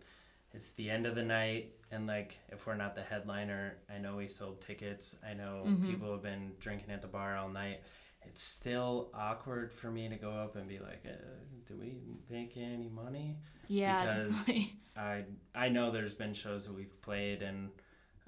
[0.52, 4.16] it's the end of the night and like if we're not the headliner, I know
[4.16, 5.16] we sold tickets.
[5.28, 5.90] I know Mm-hmm.
[5.90, 7.80] people have been drinking at the bar all night.
[8.26, 11.12] It's still awkward for me to go up and be like, uh,
[11.66, 11.94] "Do we
[12.28, 14.74] make any money?" Yeah, Because- definitely.
[14.96, 17.70] I I know there's been shows that we've played and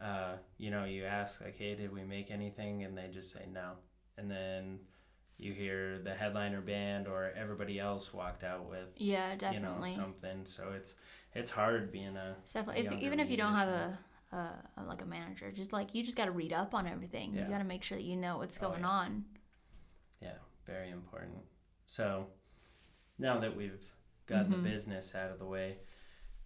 [0.01, 3.45] uh, you know you ask like hey did we make anything and they just say
[3.53, 3.73] no
[4.17, 4.79] and then
[5.39, 9.91] you hear the headliner band or everybody else walked out with Yeah, you definitely.
[9.91, 10.95] know something so it's
[11.35, 13.99] it's hard being a It's definitely if, even if you don't have a,
[14.33, 17.35] a, like a manager, just like you just got to read up on everything.
[17.35, 17.45] Yeah.
[17.47, 18.89] You got to make sure that you know what's Oh, going yeah.
[18.89, 19.25] on.
[20.21, 20.33] yeah
[20.67, 21.39] very important
[21.85, 22.27] so
[23.19, 23.85] now that we've
[24.27, 24.63] gotten Mhm.
[24.63, 25.79] the business out of the way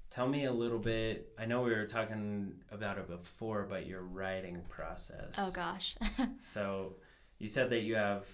[0.09, 1.35] tell me a little bit.
[1.37, 5.35] I know we were talking about it before, but your writing process.
[5.37, 5.97] Oh gosh.
[6.41, 6.95] So
[7.39, 8.25] you said that you have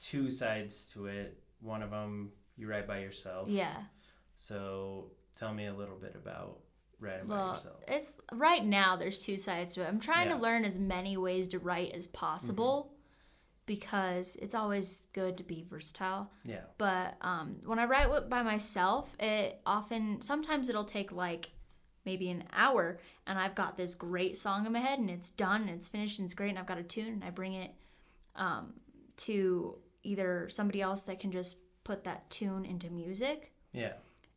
[0.00, 1.38] two sides to it.
[1.60, 3.48] One of them you write by yourself.
[3.48, 3.76] yeah.
[4.34, 6.58] So tell me a little bit about
[7.00, 7.76] writing by Well, yourself.
[7.88, 8.96] it's right now.
[8.96, 9.86] There's two sides to it.
[9.88, 10.32] I'm trying Yeah.
[10.34, 10.40] Mm-hmm.
[10.42, 12.92] to learn as many ways to write as possible
[13.66, 16.30] because it's always good to be versatile.
[16.44, 16.60] Yeah.
[16.78, 21.50] But um, when I write by myself, it often sometimes it'll take like
[22.04, 25.62] maybe an hour, and I've got this great song in my head, and it's done,
[25.62, 27.72] and it's finished, and it's great, and I've got a tune, and I bring it
[28.36, 28.74] um,
[29.18, 29.76] to
[30.06, 33.92] either somebody else that can just put that tune into music, Yeah.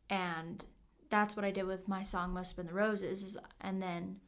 [0.08, 0.64] and
[1.08, 4.20] that's what I did with my song "Must Have Been the Roses," is, and then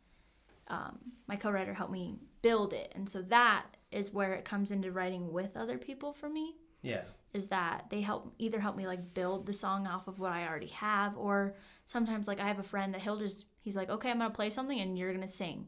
[0.68, 4.90] um, my co-writer helped me build it, and so that is where it comes into
[4.90, 7.02] writing with other people for me Yeah.
[7.35, 10.46] is that they help either help me like build the song off of what I
[10.48, 11.55] already have or
[11.87, 14.48] sometimes like I have a friend that he'll just he's like okay I'm to play
[14.50, 15.66] something and you're to sing.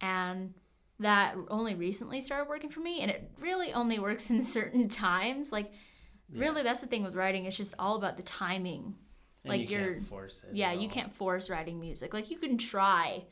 [0.00, 0.54] And
[1.00, 5.50] that only recently started working for me and it really only works in certain times
[5.52, 5.72] like
[6.32, 8.94] really that's the thing with writing it's just all about the timing.
[9.44, 10.54] And Like you you're can't force it.
[10.56, 12.14] yeah, you can't force writing music.
[12.14, 13.24] Like you can try,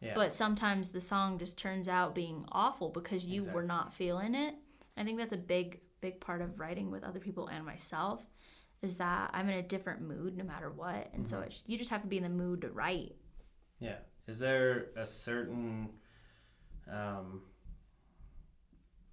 [0.00, 0.14] Yeah.
[0.16, 4.54] but sometimes the song just turns out being awful because you were not feeling it.
[4.96, 8.26] I think that's a big, big part of writing with other people and myself
[8.82, 11.10] is that I'm in a different mood no matter what.
[11.14, 11.26] And Mm-hmm.
[11.26, 13.14] so it's, you just have to be in the mood to write.
[13.78, 13.98] Yeah.
[14.26, 15.90] Is there a certain
[16.92, 17.42] um,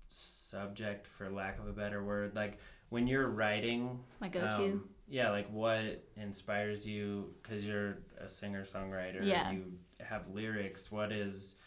[0.10, 2.60] subject, for lack of a better word, like
[2.90, 4.00] when you're writing?
[4.20, 4.64] My go to.
[4.64, 7.34] um, yeah, like what inspires you?
[7.42, 9.26] Because you're a singer songwriter.
[9.26, 9.52] Yeah.
[9.52, 10.92] You have lyrics.
[10.92, 11.58] What is,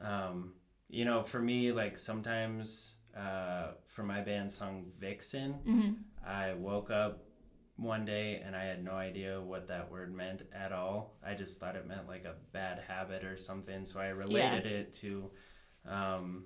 [0.00, 0.52] um,
[0.88, 5.90] you know, for me, like sometimes uh, for my band song Vixen, hmm
[6.26, 7.22] I woke up
[7.76, 11.16] one day and I had no idea what that word meant at all.
[11.24, 13.84] I just thought it meant like a bad habit or something.
[13.84, 15.30] So I related it to,
[15.86, 16.44] um,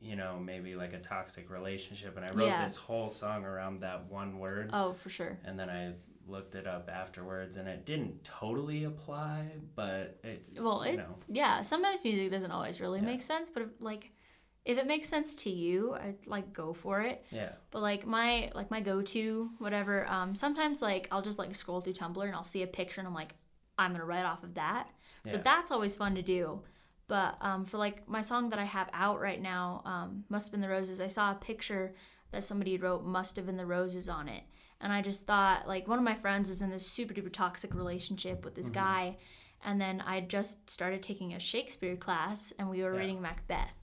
[0.00, 2.16] you know, maybe like a toxic relationship.
[2.16, 2.62] And I wrote Yeah.
[2.62, 4.70] this whole song around that one word.
[4.72, 5.38] Oh, for sure.
[5.44, 5.94] And then I
[6.26, 11.16] looked it up afterwards and it didn't totally apply, but it, Well, you it, know,
[11.28, 13.06] yeah, sometimes music doesn't always really Yeah.
[13.06, 14.12] make sense, but if, like,
[14.68, 17.24] if it makes sense to you, I like go for it.
[17.30, 17.52] yeah.
[17.72, 20.06] But like my like my go to whatever.
[20.06, 23.08] Um, sometimes like I'll just like scroll through Tumblr and I'll see a picture and
[23.08, 23.34] I'm like,
[23.78, 24.88] I'm gonna write off of that.
[25.26, 25.42] So Yeah.
[25.42, 26.60] that's always fun to do.
[27.08, 30.52] But um, for like my song that I have out right now, um, Must Have
[30.52, 31.94] Been the Roses, I saw a picture
[32.32, 34.42] that somebody wrote Must Have Been the Roses on it.
[34.82, 37.74] And I just thought, like, one of my friends was in this super duper toxic
[37.74, 38.74] relationship with this Mm-hmm.
[38.74, 39.16] guy.
[39.64, 43.00] And then I just started taking a Shakespeare class and we were Yeah.
[43.00, 43.74] reading Macbeth.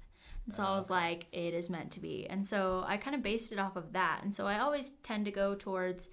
[0.45, 2.27] And so Oh, I was like, it is meant to be.
[2.29, 4.19] And so I kind of based it off of that.
[4.23, 6.09] And so I always tend to go towards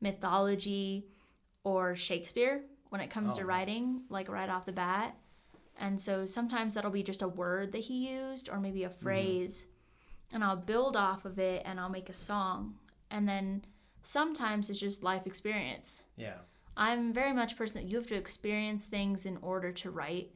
[0.00, 1.06] mythology
[1.64, 5.16] or Shakespeare when it comes Oh, to writing, like right off the bat.
[5.78, 9.02] And so sometimes that'll be just a word that he used or maybe a Mm-hmm.
[9.04, 9.66] phrase.
[10.32, 12.74] And I'll build off of it and I'll make a song.
[13.10, 13.64] And then
[14.02, 16.02] sometimes it's just life experience.
[16.16, 16.38] Yeah.
[16.76, 20.30] I'm very much a person that you have to experience things in order to write.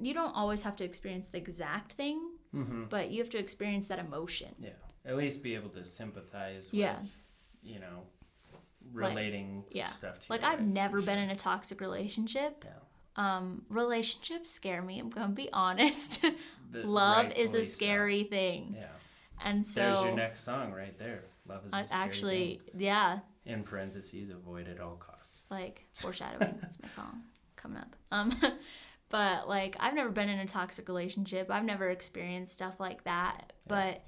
[0.00, 2.20] You don't always have to experience the exact thing,
[2.54, 2.84] Mm-hmm.
[2.88, 4.54] but you have to experience that emotion.
[4.60, 4.70] Yeah.
[5.04, 7.00] At least be able to sympathize Yeah.
[7.00, 7.10] with,
[7.62, 8.04] you know,
[8.92, 9.88] relating yeah.
[9.88, 10.26] stuff to you.
[10.30, 11.22] Like I've for never been sure.
[11.24, 12.64] in a toxic relationship.
[12.64, 12.70] Yeah.
[13.16, 14.98] Um, relationships scare me.
[14.98, 16.22] I'm gonna be honest.
[16.22, 17.70] The- Love is a rightfully so.
[17.70, 18.86] scary thing, Yeah.
[19.42, 21.24] and so There's your next song right there.
[21.46, 25.42] Love is I scary actually, yeah, in parentheses, avoid at all costs.
[25.42, 26.58] it's like foreshadowing.
[26.60, 27.22] That's my song
[27.56, 27.94] coming up.
[28.10, 28.34] Um,
[29.08, 31.50] but like I've never been in a toxic relationship.
[31.50, 33.52] I've never experienced stuff like that.
[33.66, 34.04] But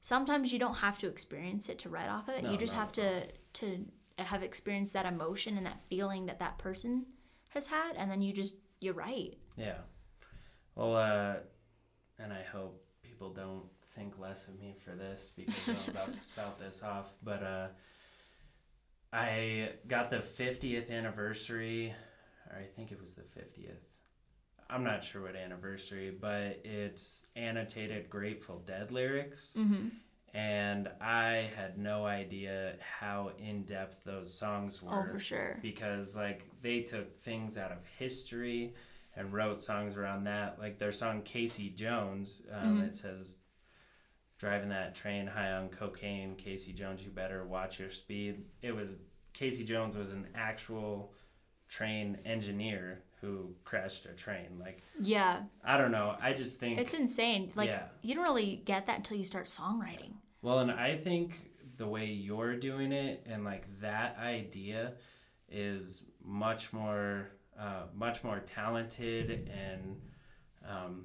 [0.00, 2.44] sometimes you don't have to experience it to write off of it.
[2.44, 3.86] No, you just have to to
[4.18, 7.06] have experienced that emotion and that feeling that that person
[7.50, 9.38] has had, and then you just you write.
[9.56, 9.78] Yeah.
[10.74, 11.34] Well, uh,
[12.18, 16.22] and I hope people don't think less of me for this because I'm about to
[16.22, 17.06] spout this off.
[17.22, 17.66] But uh,
[19.12, 21.94] I got the 50th anniversary,
[22.50, 23.76] or I think it was the 50th.
[24.72, 29.54] I'm not sure what anniversary, but it's annotated Grateful Dead lyrics.
[29.58, 29.88] Mm-hmm.
[30.34, 35.58] And I had no idea how in depth those songs were Oh, for sure.
[35.60, 38.74] because like they took things out of history
[39.14, 42.88] and wrote songs around that like their song casey jones um, Mhm.
[42.88, 43.40] it says
[44.38, 48.98] driving that train high on cocaine casey jones you better watch your speed it was
[49.34, 51.12] casey jones was an actual
[51.68, 56.92] train engineer who crashed a train like Yeah, i don't know i just think it's
[56.92, 57.50] insane.
[57.54, 57.84] Like Yeah.
[58.02, 60.12] you don't really get that until you start songwriting.
[60.42, 61.40] Well, and I think
[61.76, 64.94] the way you're doing it and like that idea
[65.48, 70.00] is much more uh, much more talented and
[70.68, 71.04] um,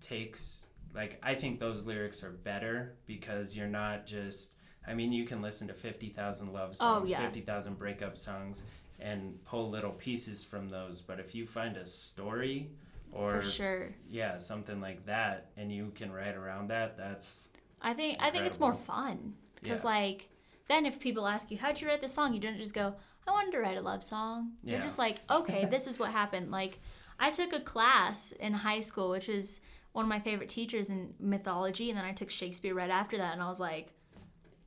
[0.00, 4.52] takes like I think those lyrics are better because you're not just.
[4.86, 7.22] I mean, you can listen to fifty thousand love Oh, songs, yeah.
[7.24, 8.64] fifty thousand breakup songs,
[9.04, 11.02] and pull little pieces from those.
[11.02, 12.70] But if you find a story
[13.12, 13.94] or For sure.
[14.08, 17.50] yeah, something like that, and you can write around that, that's
[17.82, 19.90] I think I think it's more fun because Yeah.
[19.90, 20.30] like
[20.68, 22.94] then if people ask you how'd you write this song, you don't just go
[23.28, 24.52] I wanted to write a love song.
[24.64, 26.50] You're just like okay, this is what happened.
[26.50, 26.80] Like
[27.20, 29.60] I took a class in high school, which is
[29.92, 33.34] one of my favorite teachers in mythology, and then I took Shakespeare right after that,
[33.34, 33.92] and I was like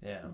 [0.02, 0.26] yeah,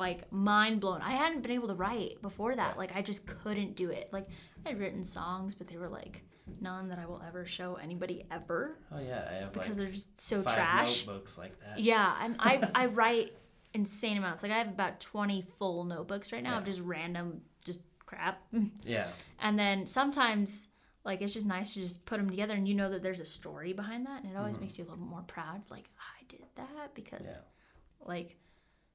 [0.00, 1.02] like mind blown.
[1.02, 2.78] I hadn't been able to write before that.
[2.78, 4.08] Like I just couldn't do it.
[4.12, 4.26] Like
[4.66, 6.24] I'd written songs, but they were like
[6.60, 9.86] none that I will ever show anybody ever oh yeah, I have because like they're
[9.86, 11.06] just so five trash.
[11.06, 11.78] notebooks like that.
[11.78, 13.36] Yeah, and I I write
[13.74, 14.42] insane amounts.
[14.42, 18.42] Like I have about 20 full notebooks right now of just random just crap.
[18.82, 20.68] Yeah, And then sometimes
[21.04, 23.24] like it's just nice to just put them together and you know that there's a
[23.26, 24.64] story behind that and it always mm-hmm.
[24.64, 28.36] makes you a little more proud like I did that because yeah, like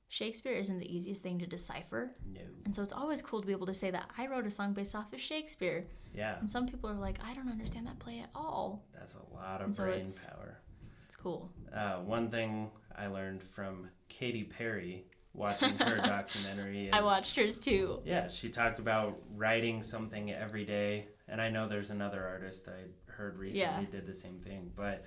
[0.09, 2.11] Shakespeare isn't the easiest thing to decipher.
[2.31, 4.51] no, And so it's always cool to be able to say that I wrote a
[4.51, 5.85] song based off of Shakespeare.
[6.13, 6.37] yeah.
[6.39, 8.85] And some people are like, I don't understand that play at all.
[8.93, 10.59] That's a lot of And so brain it's- power.
[11.07, 11.51] It's cool.
[11.73, 17.59] Uh, one thing I learned from Katy Perry watching her documentary is I watched hers
[17.59, 18.01] too.
[18.05, 23.11] Yeah, she talked about writing something every day, and I know there's another artist I
[23.11, 23.89] heard recently Yeah.
[23.91, 25.03] did the same thing, but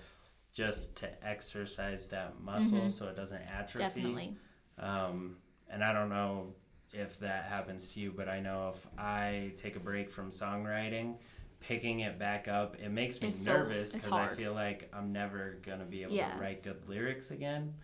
[0.52, 2.92] just to exercise that muscle Mhm.
[2.92, 3.78] so it doesn't atrophy.
[4.02, 4.36] Definitely.
[4.78, 5.36] Um,
[5.70, 6.54] and I don't know
[6.92, 11.16] if that happens to you, but I know if I take a break from songwriting,
[11.60, 15.58] picking it back up, it makes me It's nervous because I feel like I'm never
[15.66, 16.34] gonna be able Yeah.
[16.34, 17.74] to write good lyrics again.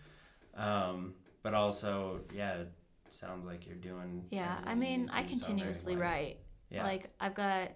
[0.55, 2.71] Um, but also, yeah, it
[3.09, 4.25] sounds like you're doing.
[4.31, 6.39] Yeah, I mean, I continuously write.
[6.69, 6.83] Yeah.
[6.83, 7.71] Like I've got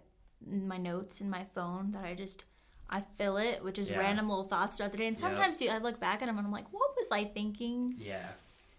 [0.45, 2.45] my notes in my phone that I just
[2.89, 3.99] I fill it with just Yeah.
[3.99, 5.05] random little thoughts throughout the day.
[5.07, 5.21] And Yep.
[5.29, 7.93] sometimes you, I look back at them and I'm like, what was I thinking?
[7.99, 8.29] yeah.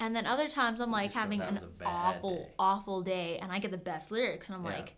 [0.00, 3.38] And then other times I'm like having an was a bad awful, day." awful day,
[3.40, 4.70] and I get the best lyrics, and I'm Yeah.
[4.78, 4.96] like,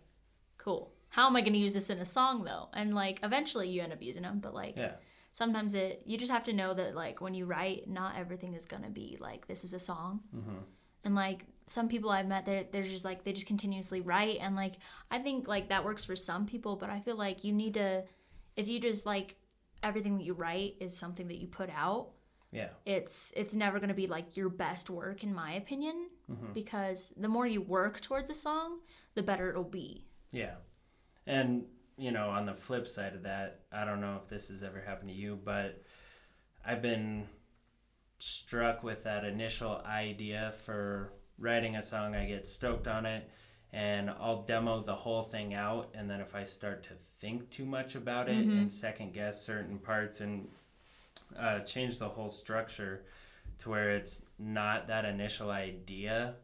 [0.57, 0.93] cool.
[1.09, 2.69] How am I going to use this in a song though?
[2.73, 4.93] And like eventually you end up using them, but like Yeah.
[5.33, 8.65] sometimes it you just have to know that like when you write, not everything is
[8.65, 10.21] gonna be like this is a song.
[10.35, 10.57] Mm-hmm.
[11.03, 14.55] And like some people I've met, they're, they're just like they just continuously write, and
[14.55, 14.75] like
[15.11, 18.05] I think like that works for some people, but I feel like you need to,
[18.55, 19.35] if you just like
[19.83, 22.11] everything that you write is something that you put out,
[22.53, 22.69] Yeah.
[22.85, 26.53] it's it's never going to be like your best work in my opinion Mm-hmm.
[26.53, 28.79] because the more you work towards a song
[29.15, 30.55] the better it'll be Yeah.
[31.27, 31.65] And,
[31.97, 34.81] you know, on the flip side of that, I don't know if this has ever
[34.81, 35.83] happened to you, but
[36.65, 37.27] I've been
[38.19, 42.15] struck with that initial idea for writing a song.
[42.15, 43.29] I get stoked on it
[43.71, 45.89] and I'll demo the whole thing out.
[45.93, 49.77] And then if I start to think too much about it and second guess certain
[49.79, 50.47] parts and
[51.39, 53.05] uh, change the whole structure
[53.59, 56.35] to where it's not that initial idea,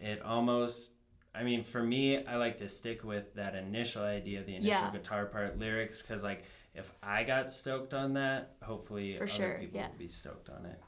[0.00, 0.94] it almost
[1.32, 4.90] I mean, for me, I like to stick with that initial idea, the initial Yeah.
[4.90, 9.56] guitar part, lyrics, because like if I got stoked on that, hopefully For other sure,
[9.60, 9.88] people yeah.
[9.88, 10.80] will be stoked on it.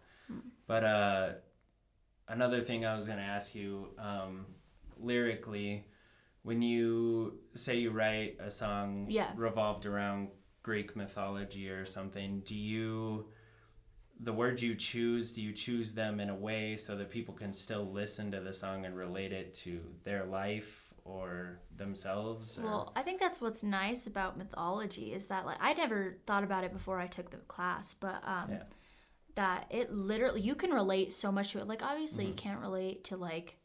[0.66, 1.32] But uh,
[2.28, 4.46] another thing I was gonna ask you, um,
[4.98, 5.86] lyrically,
[6.42, 9.30] when you say you write a song Yeah.
[9.36, 10.30] revolved around
[10.62, 13.31] Greek mythology or something, do you
[14.22, 17.52] the words you choose, do you choose them in a way so that people can
[17.52, 22.58] still listen to the song and relate it to their life or themselves?
[22.58, 22.62] Or?
[22.62, 26.62] well i think that's what's nice about mythology is that like i never thought about
[26.62, 28.62] it before i took the class but um Yeah.
[29.34, 32.30] that it literally you can relate so much to it like obviously Mm-hmm.
[32.30, 33.56] you can't relate to like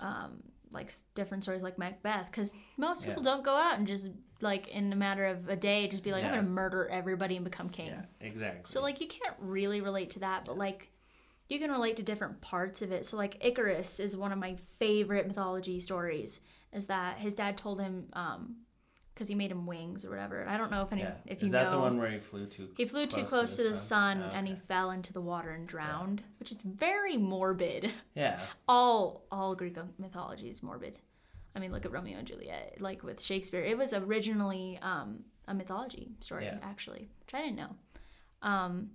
[0.00, 0.42] um
[0.72, 3.30] like different stories like macbeth because most people Yeah.
[3.32, 4.10] don't go out and just
[4.40, 7.44] like in a matter of a day just be like i'm gonna murder everybody and
[7.44, 8.62] become king yeah, exactly.
[8.64, 10.90] So like you can't really relate to that, but like
[11.48, 13.04] you can relate to different parts of it.
[13.04, 16.40] So like Icarus is one of my favorite mythology stories.
[16.72, 18.56] Is that his dad told him um
[19.20, 20.46] because he made him wings or whatever.
[20.48, 21.12] I don't know if any yeah.
[21.26, 22.70] if Is that know the one where he flew too?
[22.74, 24.64] he flew too close to the sun, and he Oh, Okay.
[24.66, 27.92] fell into the water and drowned, which is very morbid.
[28.14, 30.96] Yeah, All all Greek mythology is morbid.
[31.54, 32.78] I mean, look at Romeo and Juliet.
[32.80, 36.56] Like with Shakespeare, it was originally um, a mythology story, Yeah.
[36.62, 37.76] actually, which I didn't know.
[38.40, 38.90] Um,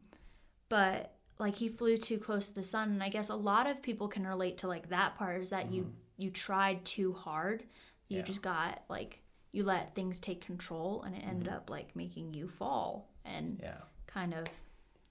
[0.70, 3.82] but like he flew too close to the sun, and I guess a lot of
[3.84, 7.62] people can relate to like that part is that you you tried too hard.
[7.62, 8.16] You Mm-hmm.
[8.18, 8.22] Yeah.
[8.24, 9.22] just got like
[9.56, 13.78] you let things take control, and it ended up like making you fall and yeah.
[14.08, 14.46] kind of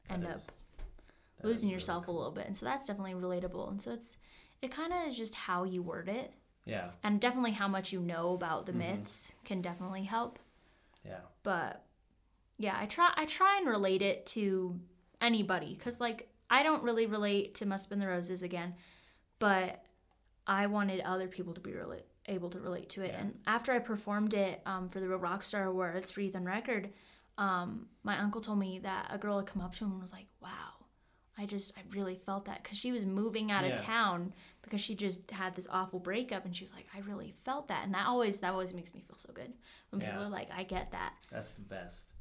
[0.09, 0.53] That end is- up
[1.42, 4.16] losing really yourself a little bit and so that's definitely relatable and so it's
[4.62, 6.32] it kind of is just how you word it
[6.64, 6.90] Yeah.
[7.03, 8.76] And definitely how much you know about the Mhm.
[8.76, 10.38] myths can definitely help.
[11.05, 11.20] Yeah.
[11.42, 11.84] But
[12.57, 14.80] yeah, I try I try and relate it to
[15.20, 18.74] anybody cuz like I don't really relate to Must Been the Roses again,
[19.38, 19.84] but
[20.47, 23.12] I wanted other people to be rela- able to relate to it.
[23.12, 23.20] Yeah.
[23.20, 26.91] And after I performed it um, for the Real Rockstar Awards for Youth on Record,
[27.39, 30.12] um, my uncle told me that a girl had come up to him and was
[30.12, 30.87] like, "Wow,
[31.37, 33.75] I just I really felt that because she was moving out Yeah.
[33.75, 37.35] of town because she just had this awful breakup and she was like, I really
[37.45, 39.53] felt that, and that always that always makes me feel so good
[39.91, 41.12] when people are like, I get that.
[41.31, 42.12] That's the best.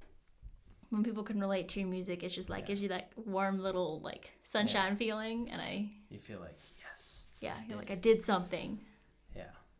[0.89, 2.67] When people can relate to your music, it's just like Yeah.
[2.67, 7.23] gives you that warm little like sunshine feeling, and I You feel like, yes.
[7.39, 8.79] yeah, you're like I did something.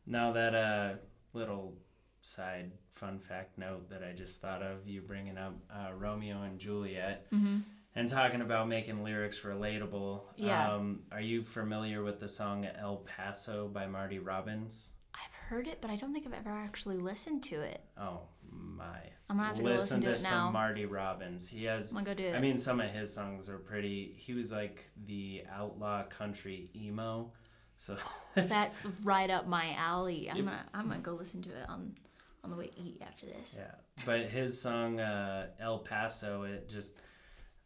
[0.06, 0.90] Now that uh
[1.34, 1.76] little
[2.22, 6.60] side fun fact note that I just thought of, you bringing up uh, Romeo and
[6.60, 7.58] Juliet Mm-hmm.
[7.96, 10.22] and talking about making lyrics relatable.
[10.36, 10.74] Yeah.
[10.74, 14.90] Um, are you familiar with the song El Paso by Marty Robbins?
[15.16, 17.82] I've heard it, but I don't think I've ever actually listened to it.
[18.00, 19.00] Oh my.
[19.30, 20.52] I'm gonna have to go listen to it some now.
[20.52, 21.48] Marty Robbins.
[21.48, 22.36] He has I'm gonna go do it.
[22.36, 24.14] I mean, some of his songs are pretty.
[24.18, 27.32] He was like the outlaw country emo.
[27.78, 27.98] So
[28.36, 30.30] That's right up my alley.
[30.30, 30.46] I'm Yep.
[30.46, 31.96] gonna I'm gonna go listen to it on
[32.44, 33.56] on the way to eat after this.
[33.60, 33.72] yeah.
[34.06, 36.98] But his song uh, El Paso, it just.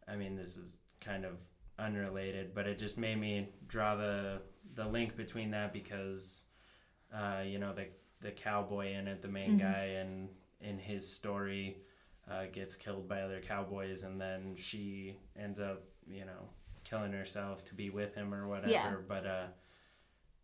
[0.08, 1.34] I mean, this is kind of
[1.80, 4.39] unrelated, but it just made me draw the
[4.76, 6.45] the link between that because,
[7.14, 7.88] uh, you know, the
[8.22, 9.60] the cowboy in it, the main Mhm.
[9.60, 10.30] guy, and
[10.62, 11.78] in his story.
[12.30, 16.49] Uh, gets killed by other cowboys, and then she ends up, you know,
[16.84, 18.70] killing herself to be with him or whatever.
[18.70, 18.95] Yeah.
[19.08, 19.45] But uh,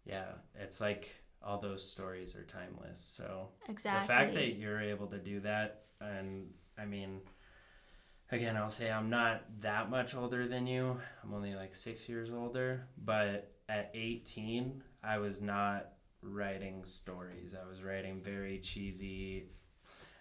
[0.06, 0.26] yeah,
[0.56, 1.10] it's like
[1.42, 3.00] all those stories are timeless.
[3.00, 4.02] So Exactly.
[4.02, 6.48] the fact that you're able to do that, and
[6.78, 7.22] I mean,
[8.32, 11.00] again, I'll say I'm not that much older than you.
[11.24, 15.90] I'm only like six years older, but at 18, I was not
[16.22, 17.56] writing stories.
[17.56, 19.50] I was writing very cheesy.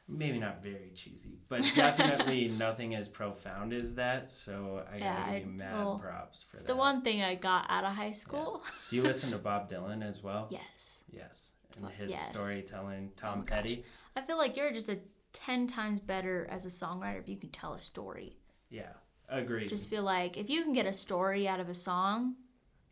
[0.08, 4.30] Maybe not very cheesy, but definitely nothing as profound as that.
[4.30, 6.66] So I Yeah, gotta give you mad well, props for it's that.
[6.72, 8.62] the one thing I got out of high school.
[8.90, 10.48] Do you listen to Bob Dylan as well?
[10.50, 11.04] yes.
[11.10, 11.52] Yes.
[11.76, 12.28] And his yes.
[12.30, 13.48] storytelling, Oh Tom gosh.
[13.56, 13.84] Petty.
[14.16, 14.98] I feel like you're just a
[15.32, 18.36] 10 times better as a songwriter if you can tell a story.
[18.68, 18.92] Yeah,
[19.28, 19.68] agreed.
[19.70, 22.34] Just feel like if you can get a story out of a song,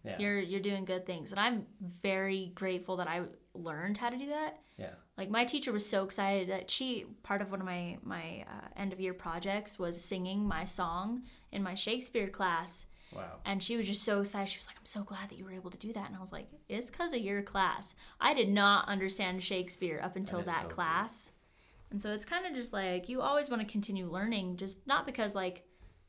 [0.04, 0.16] yeah.
[0.18, 1.30] you're you're doing good things.
[1.32, 3.22] And I'm very grateful that I
[3.54, 4.60] learned how to do that.
[4.78, 4.94] yeah.
[5.20, 8.68] Like my teacher was so excited that she part of one of my my uh,
[8.74, 12.86] end of year projects was singing my song in my Shakespeare class.
[13.14, 13.38] Wow.
[13.44, 14.48] And she was just so excited.
[14.48, 16.06] She was like, I'm so glad that you were able to do that.
[16.06, 17.94] And I was like, it's because of your class.
[18.20, 20.70] I did not understand Shakespeare up until is that, so cool.
[20.76, 21.32] class.
[21.90, 25.04] And so it's kind of just like you always want to continue learning, just not
[25.06, 25.64] because like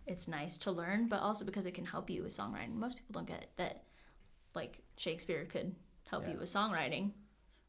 [0.07, 2.75] it's nice to learn, but also because it can help you with songwriting.
[2.75, 3.83] Most people don't get that
[4.55, 5.75] like Shakespeare could
[6.09, 6.33] help Yeah.
[6.33, 7.11] you with songwriting.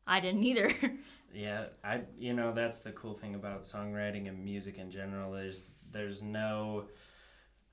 [0.06, 0.72] I didn't either.
[1.34, 5.70] Yeah, I you know that's the cool thing about songwriting and music in general is
[5.90, 6.84] there's no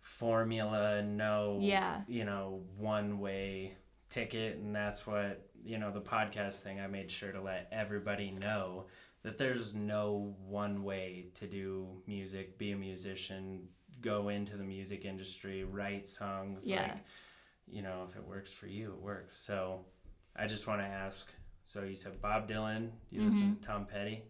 [0.02, 2.02] formula, no Yeah.
[2.08, 3.76] you know one way
[4.10, 6.80] ticket, and that's what you know the podcast thing.
[6.80, 8.86] I made sure to let everybody know
[9.24, 13.68] that there's no one way to do music, be a musician,
[14.02, 16.66] go into the music industry, write songs.
[16.66, 16.84] Yeah.
[16.84, 16.98] Like,
[17.68, 19.36] you know, if it works for you, it works.
[19.38, 19.86] So
[20.36, 21.30] I just want to ask.
[21.70, 22.90] So you said Bob Dylan.
[23.12, 24.24] You listen to Tom Petty,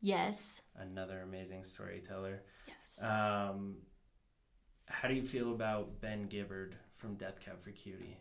[0.00, 0.62] yes.
[0.74, 2.40] another amazing storyteller.
[2.66, 3.02] Yes.
[3.02, 3.76] Um,
[4.86, 8.16] how do you feel about Ben Gibbard from Death Cab for Cutie?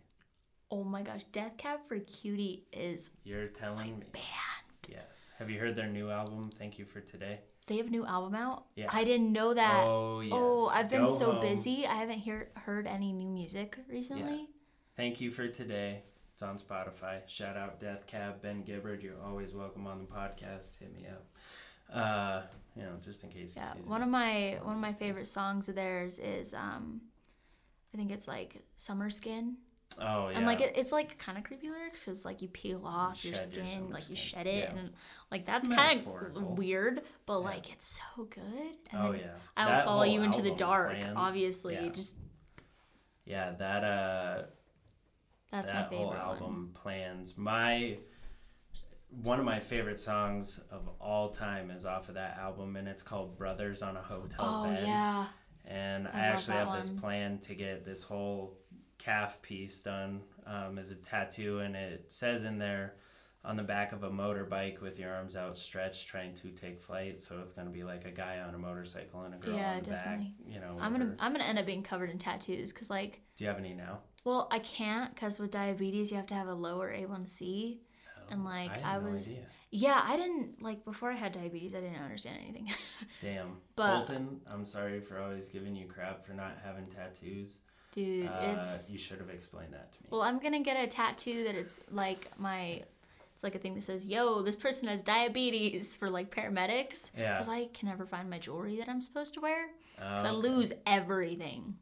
[0.70, 4.06] oh my gosh, Death Cab for Cutie is You're telling me.
[4.12, 4.90] band.
[4.90, 5.32] Yes.
[5.40, 6.52] Have you heard their new album?
[6.60, 7.40] Thank you for today.
[7.68, 8.66] They have a new album out.
[8.76, 8.90] Yeah.
[8.92, 9.86] I didn't know that.
[9.88, 10.34] Oh yes.
[10.36, 11.40] Oh, I've been Go so home.
[11.42, 11.88] busy.
[11.88, 14.50] I haven't hear, heard any new music recently.
[14.98, 16.04] Thank you for today.
[16.38, 17.22] It's on Spotify.
[17.26, 19.02] Shout out Death Cab, Ben Gibbard.
[19.02, 20.78] You're always welcome on the podcast.
[20.80, 21.26] Hit me up.
[21.92, 22.42] Uh,
[22.76, 23.56] you know, just in case.
[23.58, 27.02] Yeah, one of my one of my favorite songs of theirs is um,
[27.92, 29.56] I think it's like Summer Skin,
[30.00, 30.38] Oh yeah.
[30.38, 33.34] and like it, it's like kind of creepy lyrics because like you peel off your
[33.34, 34.80] your skin, summer like you shed it, Yeah.
[34.80, 34.92] and
[35.32, 37.46] like that's kind of weird, but Yeah.
[37.46, 38.44] like it's so good.
[38.92, 39.28] And oh then yeah.
[39.56, 40.92] I will follow you into the dark.
[41.00, 41.90] plans- Obviously, Yeah.
[41.90, 42.20] just
[43.26, 44.44] Yeah, that uh
[45.62, 46.70] that's my that whole album one.
[46.74, 47.38] plans.
[47.38, 47.98] My
[49.10, 53.02] one of my favorite songs of all time is off of that album and it's
[53.02, 54.84] called brothers on a hotel Oh bed.
[54.86, 55.26] yeah,
[55.66, 58.58] and i, I actually have this plan to get this whole
[58.98, 62.96] calf piece done um, as a tattoo and it says in there
[63.46, 67.18] on the back of a motorbike with your arms outstretched trying to take flight.
[67.18, 69.76] So it's going to be like a guy on a motorcycle and a girl Yeah,
[69.78, 70.26] on the definitely.
[70.26, 73.22] back you know I'm gonna I'm gonna end up being covered in tattoos because like
[73.38, 76.48] do you have any now well I can't because with diabetes you have to have
[76.48, 77.78] a lower A1C.
[77.78, 79.44] oh And like I, I, no was idea.
[79.70, 82.68] Yeah, I didn't like before I had diabetes, I didn't understand anything.
[83.22, 83.58] Damn.
[83.76, 87.60] But- Colton, I'm sorry for always giving you crap for not having tattoos.
[87.92, 90.08] Dude, Uh, it's you should have explained that to me.
[90.12, 92.84] Well, I'm gonna get a tattoo that it's like my,
[93.34, 97.12] it's like a thing that says, "Yo, this person has diabetes" for like paramedics.
[97.18, 97.32] Yeah.
[97.34, 99.68] Because I can never find my jewelry that I'm supposed to wear.
[99.96, 100.38] Because I Okay.
[100.48, 101.76] lose everything.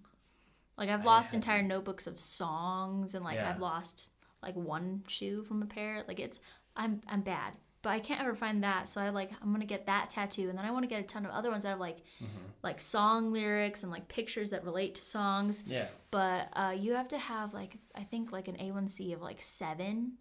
[0.77, 3.49] Like I've lost entire notebooks of songs, and like Yeah.
[3.49, 4.11] I've lost
[4.43, 6.03] like one shoe from a pair.
[6.07, 6.39] Like it's,
[6.75, 7.53] I'm I'm bad.
[7.81, 10.57] But I can't ever find that, so I like I'm gonna get that tattoo, and
[10.57, 12.45] then I want to get a ton of other ones that have like, Mm-hmm.
[12.63, 15.85] like song lyrics and like pictures that relate to songs Yeah.
[16.09, 20.13] but uh, you have to have like I think like an A1C of like seven,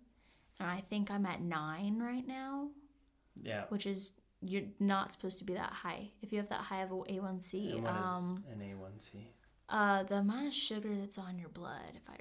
[0.61, 2.69] and I think I'm at nine right now,
[3.43, 3.65] Yeah.
[3.71, 6.11] which is you're not supposed to be that high.
[6.21, 9.25] If you have that high of a A1C, And what is um, an A1C?
[9.69, 12.17] Uh, the amount of sugar that's on your blood, if I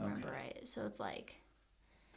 [0.00, 0.36] remember Okay.
[0.36, 1.36] right, so it's like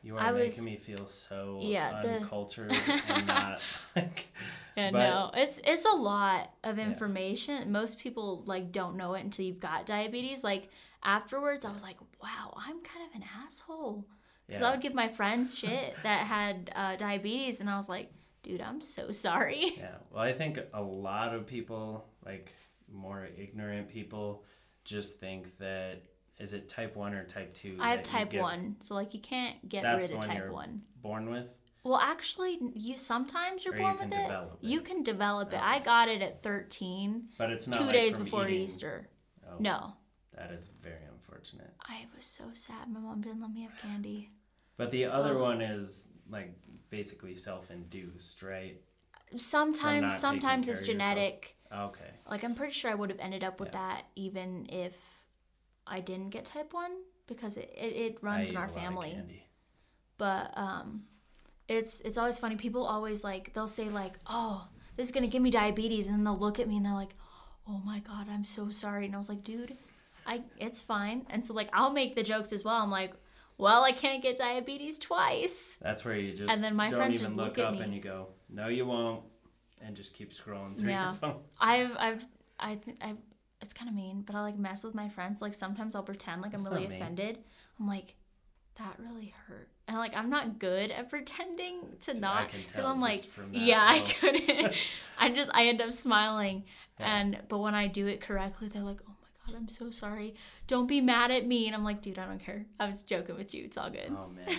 [0.01, 2.71] You I are was- making me feel so Yeah, the- uncultured
[3.07, 3.59] and not
[3.95, 4.27] like.
[4.77, 7.71] yeah, But- no, it's it's a lot of information.
[7.71, 10.43] Most people like don't know it until you've got diabetes.
[10.43, 10.69] Like
[11.03, 14.05] afterwards, I was like, wow, I'm kind of an asshole.
[14.47, 18.11] Because I would give my friends shit that had uh, diabetes, and I was like,
[18.43, 19.73] dude, I'm so sorry.
[19.77, 19.95] Yeah.
[20.11, 22.53] Well, I think a lot of people, like
[22.93, 24.43] more ignorant people,
[24.85, 26.03] just think that
[26.39, 27.77] is it type one or type two?
[27.79, 30.81] I have type get 1, so like you can't get rid of one type 1.
[31.01, 31.53] Born with.
[31.83, 34.31] Well, actually, you sometimes you're Or you born can with it.
[34.31, 34.47] it.
[34.61, 35.57] You can develop it.
[35.61, 35.65] Oh.
[35.65, 39.09] I got it at 13, But it's not two like days from before eating- Easter.
[39.45, 39.93] Oh, No,
[40.35, 41.73] That is very unfortunate.
[41.81, 42.89] I was so sad.
[42.89, 44.31] My mom didn't let me have candy.
[44.77, 45.41] But the other Ugh.
[45.41, 46.55] one is like
[46.89, 48.81] basically self-induced, right?
[49.35, 51.57] Sometimes, sometimes it's genetic.
[51.71, 52.12] Okay.
[52.33, 53.79] Like I'm pretty sure I would have ended up with Yeah.
[53.81, 54.95] that even if
[55.95, 56.91] I didn't get type 1
[57.31, 59.11] because it, it, it runs I in our a lot of family.
[60.17, 61.03] but um
[61.75, 62.55] it's it's always funny.
[62.65, 66.23] People always like they'll say like oh this is gonna give me diabetes and then
[66.25, 67.15] they'll look at me and they're like
[67.71, 69.05] oh my god i'm so sorry.
[69.05, 69.77] And i was like dude
[70.25, 71.25] i it's fine.
[71.29, 72.79] And so like i'll make the jokes as well.
[72.83, 73.13] I'm like
[73.57, 75.77] well i can't get diabetes twice.
[75.87, 77.73] That's where you just And then my don't friends even just look, look at up
[77.75, 77.81] me.
[77.85, 78.17] and you go,
[78.49, 79.23] no, you won't,
[79.85, 81.05] and just keep scrolling through Yeah.
[81.05, 81.35] your phone.
[81.59, 82.25] i've i've
[82.59, 83.17] i think i've
[83.61, 85.41] it's kind of mean but i like mess with my friends.
[85.41, 87.39] Like sometimes i'll pretend like That's i'm really offended.
[87.79, 88.15] I'm like
[88.79, 89.69] that really hurt.
[89.87, 93.57] And like i'm not good at pretending to not because i'm like just from that
[93.61, 94.75] yeah i couldn't.
[95.19, 96.63] I just i end up smiling.
[96.99, 97.15] Yeah.
[97.17, 100.35] and but when i do it correctly they're like oh my god i'm so sorry.
[100.67, 101.67] Don't be mad at me.
[101.67, 102.65] And i'm like dude i don't care.
[102.79, 103.65] I was joking with you.
[103.65, 104.09] It's all good.
[104.11, 104.57] Oh man,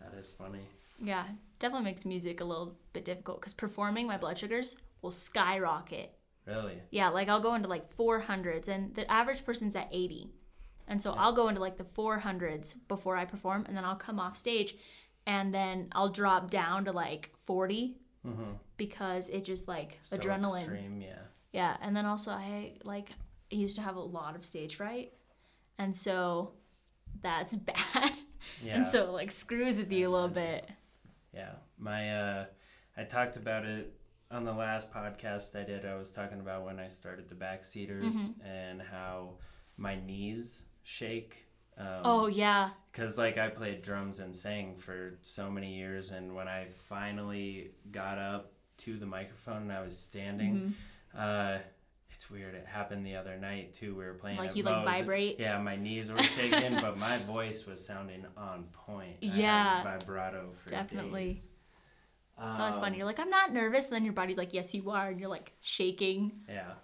[0.00, 0.60] that is funny.
[1.00, 1.24] yeah
[1.62, 6.12] definitely makes music a little bit difficult because performing my blood sugars will skyrocket
[6.46, 6.82] Really?
[6.90, 10.28] yeah, like I'll go into like 400s, and the average person's at 80.
[10.88, 14.18] And so I'll go into like the 400s before I perform, and then I'll come
[14.18, 14.74] off stage,
[15.26, 17.96] and then I'll drop down to like 40
[18.26, 18.52] Mm-hmm.
[18.76, 20.60] because it just like So adrenaline.
[20.62, 21.18] Extreme, yeah.
[21.52, 23.10] Yeah, and then also I like
[23.52, 25.12] I used to have a lot of stage fright,
[25.78, 26.52] and so
[27.20, 28.12] that's bad.
[28.64, 28.76] Yeah.
[28.76, 30.68] And so it, like screws with you a little bit.
[31.34, 32.44] Yeah, my uh,
[32.96, 33.92] I talked about it
[34.30, 35.84] on the last podcast I did.
[35.86, 38.46] I was talking about when I started the backseaters Mm-hmm.
[38.46, 39.34] and how
[39.76, 41.46] my knees shake.
[41.78, 46.34] Um, Oh yeah, because like I played drums and sang for so many years, and
[46.34, 50.74] when I finally got up to the microphone and I was standing,
[51.14, 51.18] Mm-hmm.
[51.18, 51.58] uh,
[52.22, 52.54] it's weird.
[52.54, 53.94] It happened the other night too.
[53.96, 54.38] We were playing.
[54.38, 55.40] Like you, like, vibrate?
[55.40, 59.16] Yeah, my knees were shaking, but my voice was sounding on point.
[59.20, 61.32] Yeah, vibrato for definitely.
[61.34, 61.48] days.
[62.48, 62.98] it's always Um, funny.
[62.98, 65.28] You're like I'm not nervous, and then your body's like yes you are, and you're
[65.28, 66.32] like shaking.
[66.48, 66.74] Yeah.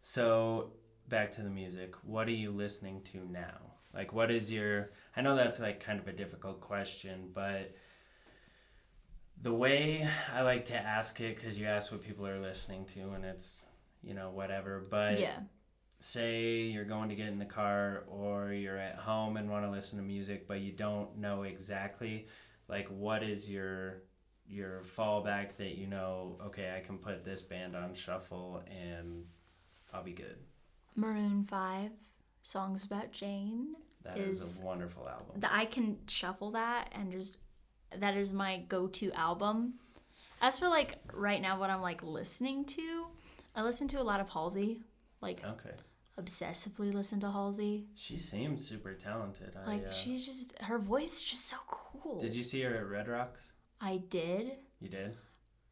[0.00, 0.70] So
[1.08, 1.94] back to the music.
[2.02, 3.60] What are you listening to now?
[3.92, 4.90] Like, what is your?
[5.16, 7.74] I know that's like kind of a difficult question, but
[9.42, 13.10] the way I like to ask it, because you ask what people are listening to,
[13.10, 13.65] and it's
[14.02, 14.82] you know whatever.
[14.88, 15.40] But yeah.
[15.98, 19.70] say you're going to get in the car or you're at home and want to
[19.70, 22.26] listen to music, but you don't know exactly
[22.68, 24.02] like what is your
[24.48, 29.24] your fallback that you know okay i can put this band on shuffle and
[29.92, 30.36] i'll be good
[30.96, 31.90] Maroon 5,
[32.40, 33.76] Songs About Jane.
[34.02, 37.38] That is, Is- a wonderful album That I can shuffle that and just
[37.96, 39.74] that is my go-to album.
[40.40, 43.06] As for like right now what I'm like listening to,
[43.56, 44.80] I listen to a lot of Halsey.
[45.20, 45.72] Like okay
[46.18, 47.86] obsessively listen to Halsey.
[47.94, 52.18] she seems super talented I, Like uh, she's just her voice is just so cool.
[52.18, 54.52] did you see her at red rocks I did.
[54.80, 55.14] you did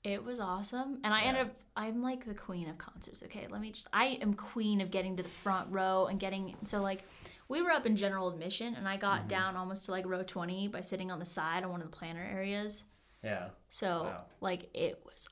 [0.03, 1.01] It was awesome.
[1.03, 1.29] And I Yeah.
[1.29, 3.47] ended up I'm like the queen of concerts, okay?
[3.51, 6.83] Let me just I am queen of getting to the front row and getting so
[6.83, 7.05] like
[7.49, 9.29] we were up in general admission, and I got Mm-hmm.
[9.29, 11.97] down almost to like row twenty by sitting on the side on one of the
[11.97, 12.85] planner areas.
[13.23, 13.49] Yeah.
[13.71, 14.25] So Wow.
[14.43, 15.27] like it was.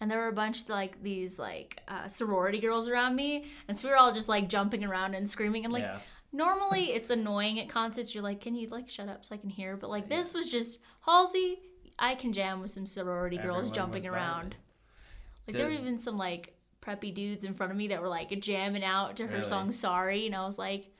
[0.00, 3.78] And there were a bunch of like these like uh, sorority girls around me, and
[3.78, 5.64] so we were all just like jumping around and screaming.
[5.64, 6.00] And like yeah.
[6.32, 8.14] normally it's annoying at concerts.
[8.14, 9.76] You're like, can you like shut up so I can hear?
[9.76, 11.60] But like this was just Halsey.
[11.98, 14.56] I can jam with some sorority girls jumping around.
[15.46, 18.38] Like there were even some like preppy dudes in front of me that were like
[18.40, 19.44] jamming out to her Really?
[19.44, 20.92] song "Sorry," and I was like,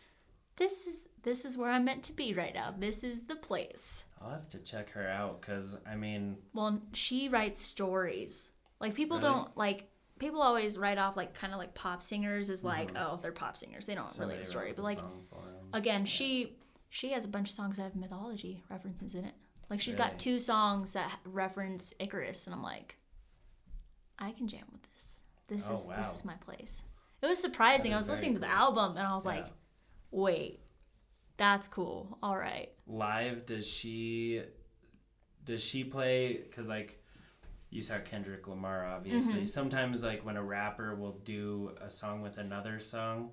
[0.57, 2.75] "This is this is where I'm meant to be right now.
[2.77, 7.29] This is the place." I'll have to check her out because I mean, Well, she
[7.29, 8.53] writes stories.
[8.81, 9.29] Like people Really?
[9.31, 13.03] don't like people always write off like kind of like pop singers as like Mhm.
[13.13, 15.37] oh they're pop singers they don't somebody really have a story but like song for
[15.43, 15.69] him.
[15.75, 16.57] again she
[16.89, 19.35] she has a bunch of songs that have mythology references in it
[19.69, 20.09] like she's Really?
[20.11, 22.97] got two songs that reference icarus and i'm like
[24.19, 25.19] i can jam with this
[25.49, 25.97] this Oh, is wow.
[25.99, 26.83] this is my place
[27.21, 29.33] it was surprising i was listening to the album and i was Yeah.
[29.33, 29.47] like
[30.11, 30.61] wait
[31.37, 34.43] that's cool all right live does she
[35.45, 37.03] does she play because like
[37.71, 39.49] you saw kendrick lamar obviously Mhm.
[39.49, 43.33] sometimes like when a rapper will do a song with another song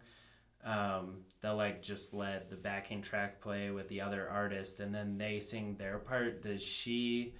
[0.66, 5.18] um, they'll like just let the backing track play with the other artist and then
[5.18, 7.36] they sing their part does she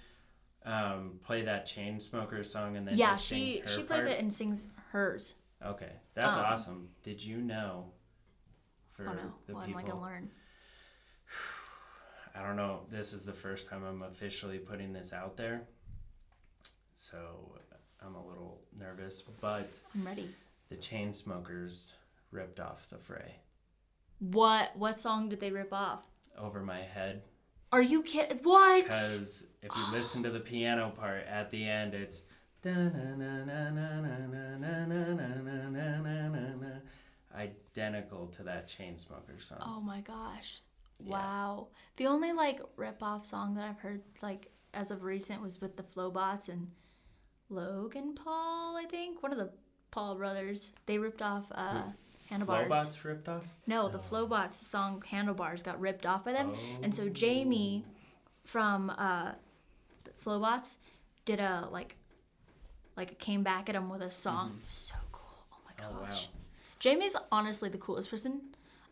[0.66, 4.12] um, play that chain smoker song and then yeah she she plays part?
[4.12, 5.34] it and sings hers
[5.64, 7.92] okay that's Um, awesome did you know
[8.92, 10.30] for oh no the what people am i gonna learn
[12.36, 12.80] I don't know.
[12.90, 15.68] This is the first time I'm officially putting this out there.
[16.94, 17.18] So
[18.04, 20.28] I'm a little nervous, but i'm ready
[20.68, 21.92] the Chainsmokers
[22.30, 23.36] ripped off the fray
[24.18, 26.00] what what song did they rip off
[26.38, 27.22] over my head
[27.72, 28.38] Are you kidding?
[28.42, 28.84] What?
[28.84, 32.24] because if you listen to the piano part at the end, it's
[37.34, 39.58] identical to that Chainsmokers song.
[39.60, 40.60] Oh my gosh.
[41.00, 41.12] Yeah.
[41.12, 41.68] Wow.
[41.96, 45.76] The only like rip off song that I've heard like as of recent was with
[45.76, 46.68] the Flobots and
[47.54, 49.22] Logan Paul, I think.
[49.22, 49.50] One of the
[49.90, 50.70] Paul brothers.
[50.86, 51.82] They ripped off uh
[52.28, 52.66] Handlebars.
[52.68, 53.44] Flobots ripped off.
[53.66, 56.54] No, the Flobots song Handlebars got ripped off by them.
[56.82, 57.08] And so Oh.
[57.10, 57.84] Jamie
[58.44, 59.32] from uh
[60.04, 60.78] the Flobots
[61.24, 61.96] did a like
[62.96, 64.58] like came back at him with a song.
[64.68, 65.22] So cool.
[65.52, 65.96] Oh my Mm-hmm.
[65.96, 66.06] Oh wow.
[66.06, 66.28] gosh.
[66.78, 68.40] Jamie's honestly the coolest person.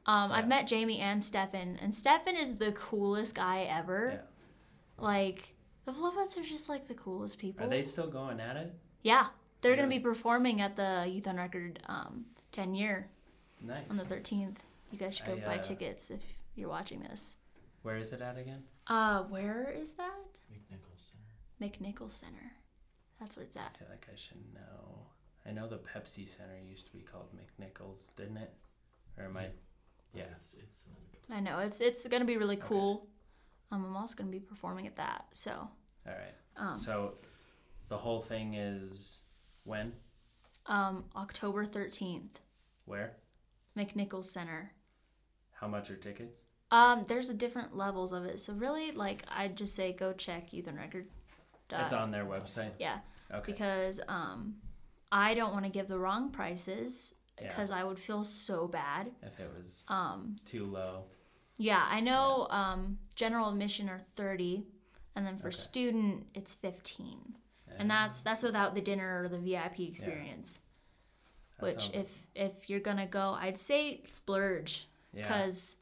[0.06, 4.14] Um, I've met Jamie and Stefan, and Stefan is the coolest guy ever.
[4.14, 5.04] Yeah.
[5.04, 5.54] Like
[5.84, 7.64] the Flobots are just like the coolest people.
[7.66, 8.74] Are they still going at it?
[9.02, 9.26] Yeah,
[9.60, 13.08] they're gonna be performing at the Youth on Record um, 10 year
[13.60, 13.84] Nice.
[13.90, 14.56] on the 13th.
[14.90, 16.20] You guys should go I, buy uh, tickets if
[16.54, 17.36] you're watching this.
[17.82, 18.62] Where is it at again?
[18.86, 20.10] Uh, where is that?
[20.52, 21.72] McNichols Center.
[21.74, 22.52] McNichols Center.
[23.18, 23.62] That's where it's at.
[23.62, 23.78] I at.
[23.78, 24.98] feel like I should know.
[25.46, 28.52] I know the Pepsi Center used to be called McNichols, didn't it?
[29.18, 29.46] Or am I?
[30.14, 30.24] Yeah.
[30.36, 30.84] It's it's
[31.30, 32.66] uh, I know it's it's gonna be really Okay.
[32.68, 33.06] cool.
[33.72, 35.24] Um, I'm also gonna be performing at that.
[35.32, 36.34] So, All right.
[36.56, 37.14] um, So,
[37.88, 39.22] the whole thing is
[39.64, 39.94] when,
[40.66, 42.40] um, October 13th,
[42.84, 43.16] where,
[43.76, 44.72] McNichols Center.
[45.52, 46.42] how much are tickets?
[46.70, 48.40] Um, there's a different levels of it.
[48.40, 51.06] So really, like, I'd just say go check Youth on Record.
[51.70, 52.72] it's on their website.
[52.78, 52.98] Yeah,
[53.32, 53.52] Okay.
[53.52, 54.56] because um,
[55.10, 57.48] I don't want to give the wrong prices Yeah.
[57.48, 59.12] because I would feel so bad.
[59.22, 61.04] If it was Um, too low.
[61.62, 62.46] Yeah, I know.
[62.50, 64.64] Um, general admission are thirty,
[65.14, 65.56] and then for Okay.
[65.56, 67.36] student it's fifteen,
[67.70, 70.58] eh, and that's that's without the dinner or the VIP experience.
[71.58, 75.22] that Which, sounds- if if you're gonna go, I'd say splurge yeah.
[75.22, 75.76] because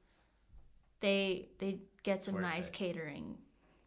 [1.01, 2.75] they they get some Worth nice it.
[2.75, 3.39] catering.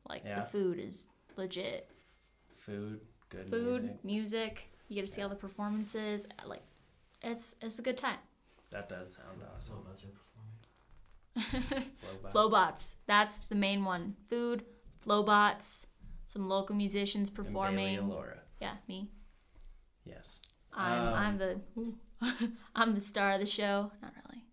[0.09, 0.39] Like Yeah.
[0.41, 1.89] the food is legit.
[2.57, 4.03] food, good Food, music.
[4.05, 4.69] music.
[4.87, 6.27] You get to see all the performances.
[6.45, 6.63] Like,
[7.21, 8.19] it's it's a good time.
[8.69, 9.85] That does sound awesome.
[11.35, 11.81] Flobots are.
[12.01, 12.31] Flobots.
[12.33, 12.95] Flobots.
[13.07, 14.15] That's the main one.
[14.29, 14.63] Food,
[15.01, 15.87] Flobots,
[16.25, 18.07] some local musicians And Bailey performing.
[18.09, 18.39] Laura.
[18.61, 19.09] Yeah, me.
[20.05, 20.39] Yes.
[20.73, 21.97] I'm Um, I'm the ooh,
[22.75, 23.91] I'm the star of the show.
[24.01, 24.43] Not really.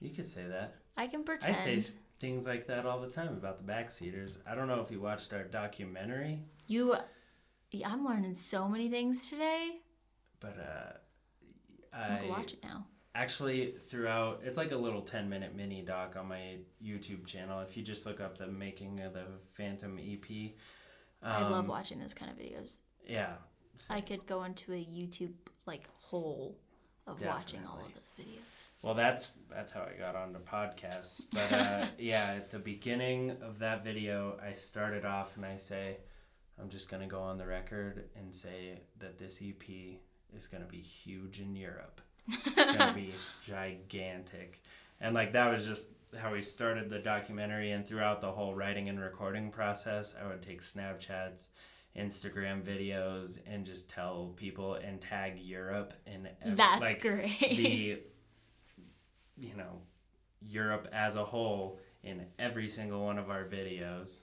[0.00, 0.74] You could say that.
[0.96, 1.54] I can pretend.
[1.56, 1.82] I say
[2.20, 4.38] things like that all the time about the backseaters.
[4.46, 6.96] I don't know if you watched our documentary, You,
[7.70, 9.80] yeah, I'm learning so many things today.
[10.40, 12.86] but uh, I'm gonna I go watch it now.
[13.18, 17.76] Actually throughout it's like a little 10 minute mini doc on my youtube channel if
[17.76, 20.52] you just look up the making of the phantom ep
[21.20, 22.76] I love um, watching those kind of videos.
[23.04, 23.32] yeah
[23.90, 25.34] I could go into a YouTube
[25.66, 26.56] like hole
[27.08, 28.38] of watching all of those videos.
[28.82, 33.58] well that's that's how i got onto podcasts but uh, yeah at the beginning of
[33.58, 35.96] that video i started off and i say
[36.60, 39.68] i'm just going to go on the record and say that this ep
[40.36, 43.14] is going to be huge in europe it's to be
[43.44, 44.62] gigantic
[45.00, 48.88] and like that was just how we started the documentary and throughout the whole writing
[48.88, 51.46] and recording process i would take snapchats
[51.96, 57.38] instagram videos and just tell people and tag europe and That's like great.
[57.40, 58.00] the
[59.36, 59.80] you know
[60.40, 64.22] europe as a whole in every single one of our videos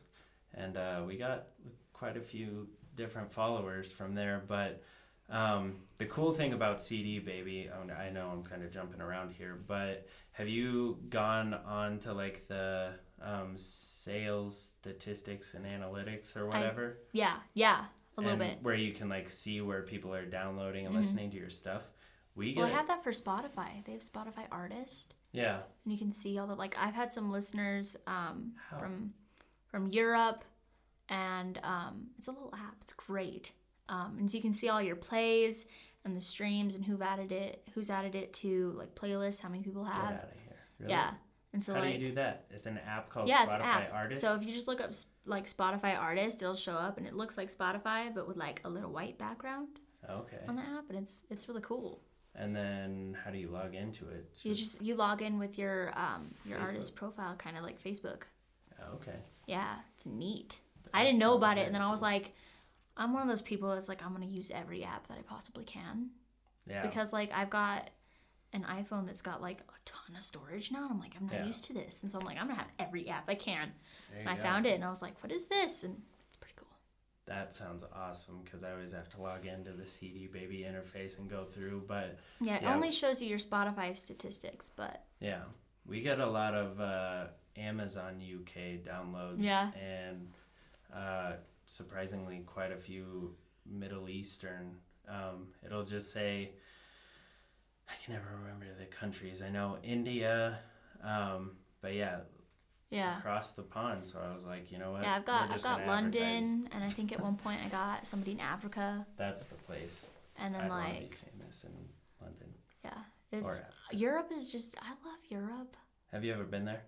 [0.53, 1.47] and uh, we got
[1.93, 4.82] quite a few different followers from there but
[5.30, 9.32] um, the cool thing about cd baby oh, i know i'm kind of jumping around
[9.32, 16.45] here but have you gone on to like the um, sales statistics and analytics or
[16.47, 17.86] whatever yeah, yeah,
[18.17, 18.59] a little bit.
[18.61, 20.99] where you can like see where people are downloading and Mhm.
[20.99, 21.82] listening to your stuff
[22.36, 23.86] we get Well, I have that for Spotify.
[23.86, 26.76] They have Spotify Artist, yeah and you can see all the like.
[26.78, 29.13] I've had some listeners um, from
[29.67, 30.43] from Europe,
[31.07, 32.76] and um, it's a little app.
[32.82, 33.53] It's great,
[33.89, 35.67] um, and so you can see all your plays
[36.03, 39.63] and the streams and who've added it, who's added it to like playlists, how many
[39.63, 40.09] people have.
[40.09, 40.91] get out of here Really?
[40.91, 41.11] Yeah,
[41.53, 43.53] and so how like do you do that it's an app called yeah, spotify it's
[43.55, 43.93] an app.
[43.93, 44.91] artist So if you just look up
[45.25, 48.69] like Spotify Artist, it'll show up, and it looks like Spotify, but with like a
[48.69, 49.79] little white background
[50.09, 52.01] okay on the app, and it's it's really cool.
[52.36, 55.97] and then how do you log into it You just you log in with your
[55.97, 56.67] um your Facebook.
[56.67, 58.23] artist profile, kind of like Facebook.
[58.95, 59.15] Okay
[59.47, 60.59] Yeah, it's neat.
[60.83, 62.31] That I didn't know about it, and then I was like,
[62.98, 65.64] I'm one of those people that's like, I'm gonna use every app that I possibly
[65.64, 66.10] can
[66.68, 67.89] yeah because like I've got
[68.54, 71.36] an iPhone that's got like a ton of storage now, and I'm like, I'm not
[71.36, 71.46] Yeah.
[71.46, 73.74] used to this, and so I'm like, I'm gonna have every app I can.
[74.18, 74.41] And I go.
[74.43, 75.84] found it, and I was like, what is this?
[75.84, 76.68] And it's pretty cool.
[77.26, 81.28] that sounds awesome because i always have to log into the cd baby interface and
[81.28, 82.74] go through but Yeah, it Yeah.
[82.76, 85.41] only shows you your Spotify statistics, but Yeah,
[85.86, 87.26] we get a lot of uh,
[87.58, 89.38] Amazon UK downloads.
[89.39, 89.72] Yeah.
[89.74, 90.32] And
[90.93, 91.34] uh,
[91.66, 93.36] surprisingly, quite a few
[93.66, 94.78] Middle Eastern.
[95.07, 96.51] Um, it'll just say,
[97.89, 99.41] I can never remember the countries.
[99.41, 100.59] I know India,
[101.03, 101.51] um,
[101.82, 102.20] but yeah,
[102.89, 103.20] yeah.
[103.20, 104.05] across the pond.
[104.05, 105.03] So I was like, you know what?
[105.03, 105.88] Yeah, I've got I've got advertise.
[105.88, 110.07] London, and I think at one point I got somebody in Africa, That's the place.
[110.38, 111.72] and then I'd like famous in
[112.22, 112.55] London
[112.86, 113.61] yeah, it's.
[113.91, 115.76] Europe is just I love Europe.
[116.11, 116.84] Have you ever been there?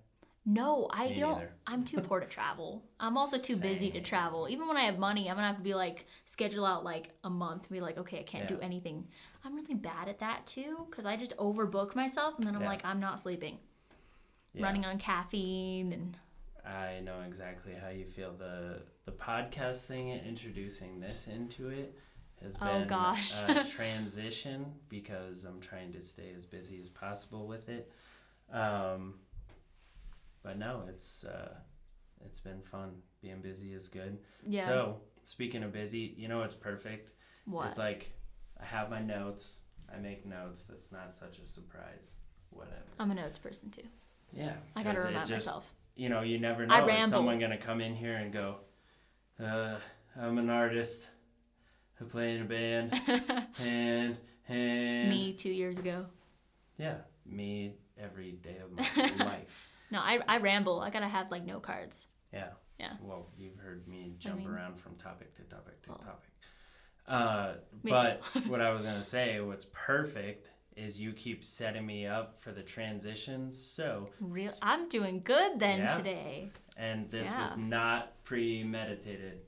[0.50, 1.34] No, I Me don't.
[1.34, 1.52] neither.
[1.68, 2.82] I'm too poor to travel.
[3.02, 4.48] I'm also too busy to travel.
[4.50, 7.30] Even when I have money, I'm gonna have to be like schedule out like a
[7.30, 9.06] month and be like, okay, I can't do anything.
[9.44, 12.68] I'm really bad at that too because I just overbook myself and then I'm Yeah.
[12.70, 13.58] like, I'm not sleeping,
[14.54, 14.64] Yeah.
[14.64, 16.18] running on caffeine and
[16.66, 18.32] I know exactly how you feel.
[18.34, 21.94] The the podcast thing, introducing this into it,
[22.42, 23.34] has Oh, been gosh.
[23.50, 27.92] a transition because I'm trying to stay as busy as possible with it.
[28.52, 29.16] Um,
[30.48, 31.54] but no, it's uh,
[32.26, 32.92] it's been fun.
[33.22, 34.18] Being busy is good.
[34.48, 34.66] yeah.
[34.66, 37.12] So speaking of busy, you know it's perfect?
[37.46, 37.66] what?
[37.66, 38.12] It's like
[38.62, 39.60] I have my notes.
[39.94, 40.68] I make notes.
[40.68, 42.14] That's not such a surprise.
[42.50, 42.76] Whatever.
[43.00, 43.84] I'm a notes person too.
[44.32, 44.54] Yeah.
[44.76, 45.76] I gotta remind just- myself.
[45.96, 46.84] you know, you never I know.
[46.84, 47.10] Is ramble.
[47.10, 48.56] someone gonna come in here and go,
[49.44, 49.76] uh,
[50.20, 51.10] "I'm an artist
[51.96, 52.94] who play in a band,"
[53.60, 54.16] and
[54.48, 56.06] and Me two years ago.
[56.78, 59.67] yeah, me every day of my life.
[59.92, 60.80] No, I, I ramble.
[60.82, 62.08] I gotta have like no cards.
[62.34, 62.50] Yeah.
[62.80, 62.94] Yeah.
[63.02, 66.30] Well, you've heard me jump mean- around from topic to topic to Well, topic.
[67.08, 72.38] Uh, but what I was gonna say, what's perfect is you keep setting me up
[72.38, 73.58] for the transitions.
[73.58, 75.98] So, Real, I'm doing good then Yeah.
[75.98, 76.50] today.
[76.78, 77.44] and this Yeah.
[77.44, 79.40] was not premeditated.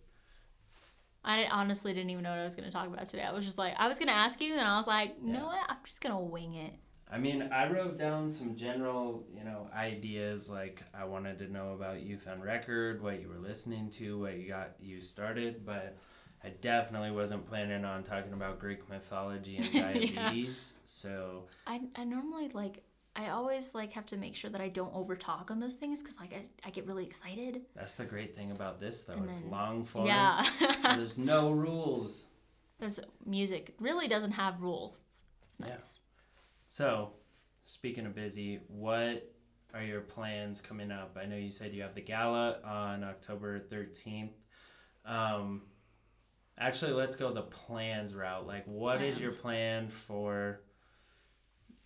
[1.24, 3.24] I honestly didn't even know what I was gonna talk about today.
[3.24, 5.40] I was just like, I was gonna ask you, and I was like, you Yeah.
[5.40, 5.64] know what?
[5.70, 6.74] I'm just gonna wing it.
[7.12, 11.74] I mean, I wrote down some general, you know, ideas like I wanted to know
[11.74, 15.98] about Youth on Record, what you were listening to, what you got you started, but
[16.44, 19.92] I definitely wasn't planning on talking about Greek mythology and Yeah.
[19.94, 20.74] diabetes.
[20.86, 22.84] So, I, I normally like
[23.16, 26.02] I always like have to make sure that I don't over talk on those things
[26.04, 27.62] because like I, I get really excited.
[27.76, 29.14] that's the great thing about this though.
[29.14, 30.06] And it's then- long form.
[30.06, 30.46] Yeah,
[30.84, 32.28] There's no rules.
[32.80, 35.02] this music really doesn't have rules.
[35.10, 35.22] It's,
[35.60, 36.06] it's Yeah.
[36.70, 37.14] So,
[37.66, 39.34] speaking of busy, what
[39.74, 41.18] are your plans coming up?
[41.20, 44.34] I know you said you have the gala on October 13th.
[45.04, 45.64] Um,
[46.60, 48.46] actually, let's go the plans route.
[48.46, 50.62] Like, what is your plan for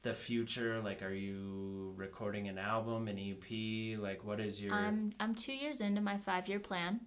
[0.01, 0.81] the future?
[0.81, 3.97] Like, are you recording an album, an EP?
[3.97, 4.73] Like, what is your.
[4.73, 6.99] I'm I'm two years into my five year plan,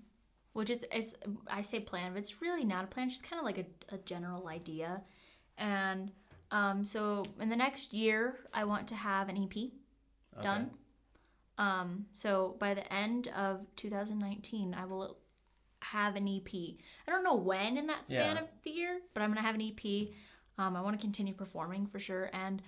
[0.55, 1.14] which is it's
[1.47, 3.09] I say plan, but it's really not a plan.
[3.09, 5.03] It's just kind of like a, a general idea,
[5.59, 6.11] and
[6.51, 9.57] um, so in the next year I want to have an EP
[10.34, 10.42] Okay.
[10.42, 10.70] done.
[11.59, 15.16] Um, so by the end of 2019, I will
[15.80, 16.53] have an EP.
[17.07, 18.42] I don't know when in that span Yeah.
[18.42, 20.12] of the year, but I'm gonna have an EP.
[20.59, 22.61] Um, I want to continue performing for sure, and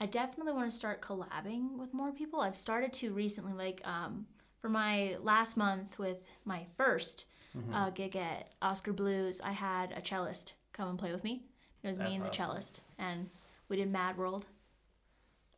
[0.00, 2.40] I definitely want to start collabing with more people.
[2.40, 4.26] I've started to recently, like um,
[4.60, 7.24] for my last month with my 1st
[7.56, 7.72] Mm-hmm.
[7.72, 11.46] uh, gig at Oskar Blues, I had a cellist come and play with me.
[11.86, 12.46] It was That's me and the awesome.
[12.46, 13.30] cellist, and
[13.68, 14.46] we did Mad World.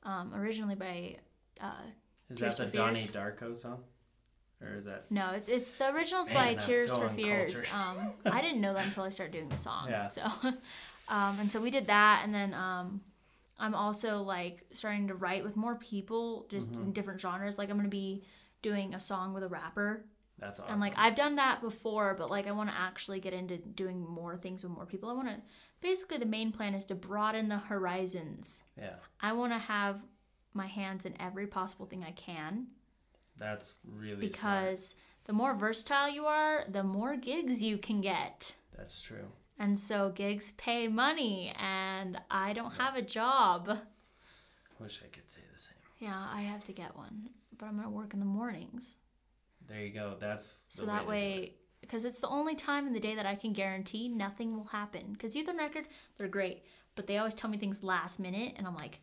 [0.04, 1.16] Um, originally by
[1.60, 1.72] uh,
[2.30, 3.00] Is Tears that the Donnie.
[3.00, 3.82] Darko song?
[4.60, 7.64] Or is that no, it's it's the originals Man, by Tears so for Fears.
[7.72, 9.86] Um, I didn't know that until I started doing the song.
[9.88, 10.06] Yeah.
[10.06, 10.22] So,
[11.08, 13.00] um, and so we did that, and then um,
[13.58, 16.82] I'm also like starting to write with more people, just Mm-hmm.
[16.84, 17.56] in different genres.
[17.58, 18.24] Like I'm gonna be
[18.62, 20.04] doing a song with a rapper,
[20.40, 20.72] that's awesome?
[20.72, 24.00] and like I've done that before, but like I want to actually get into doing
[24.04, 25.08] more things with more people.
[25.08, 25.36] I want to
[25.80, 28.64] basically the main plan is to broaden the horizons.
[28.76, 30.00] yeah, I want to have
[30.54, 32.66] my hands in every possible thing I can
[33.38, 34.32] that's really smart.
[34.32, 38.54] because the more versatile you are, the more gigs you can get.
[38.76, 39.28] that's true.
[39.60, 43.66] And so gigs pay money, and I don't have a job.
[44.78, 45.74] Wish I could say the same.
[45.98, 48.98] Yeah, I have to get one, but I'm gonna work in the mornings.
[49.68, 50.16] There you go.
[50.18, 51.54] That's So that do way,
[51.88, 55.12] because it's the only time in the day that I can guarantee nothing will happen.
[55.12, 55.86] Because Youth on Record,
[56.16, 56.64] they're great,
[56.94, 59.00] but they always tell me things last minute, and I'm like,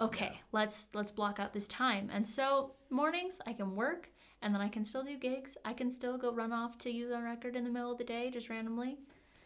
[0.00, 2.10] okay, let's let's block out this time.
[2.12, 5.56] And so mornings I can work, and then I can still do gigs.
[5.64, 8.04] I can still go run off to Youth on Record in the middle of the
[8.04, 8.96] day, just randomly.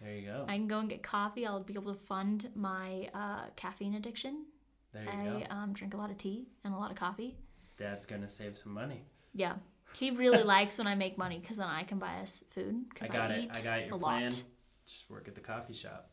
[0.00, 0.44] There you go.
[0.46, 1.46] I can go and get coffee.
[1.46, 4.44] I'll be able to fund my uh, caffeine addiction.
[4.92, 5.42] there you I go.
[5.50, 7.36] um, drink a lot of tea and a lot of coffee.
[7.76, 9.02] Dad's gonna save some money.
[9.34, 9.54] Yeah.
[9.94, 12.84] He really likes when I make money because then I can buy us food.
[13.00, 13.50] I got I, it.
[13.52, 14.24] I got your plan.
[14.24, 14.42] lot.
[14.86, 16.10] Just work at the coffee shop.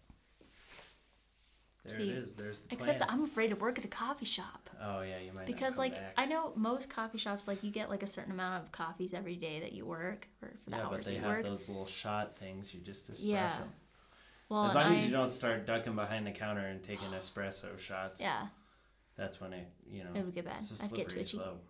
[1.86, 2.36] There See, it is.
[2.36, 3.11] There's the Except that.
[3.11, 6.13] I'm afraid to work at a coffee shop Oh yeah, you might because, like, back.
[6.17, 9.36] I know most coffee shops, like, you get like a certain amount of coffees every
[9.36, 11.43] day that you work or for the yeah, but they have work.
[11.43, 12.74] those little shot things.
[12.74, 13.24] You just espresso.
[13.24, 13.51] Yeah.
[14.49, 17.78] Well, as long I, as you don't start ducking behind the counter and taking espresso
[17.80, 18.19] shots.
[18.19, 18.47] yeah,
[19.15, 20.57] That's when it, you know, it would get bad.
[20.59, 21.63] it's a I'd get slippery twitchy, slope.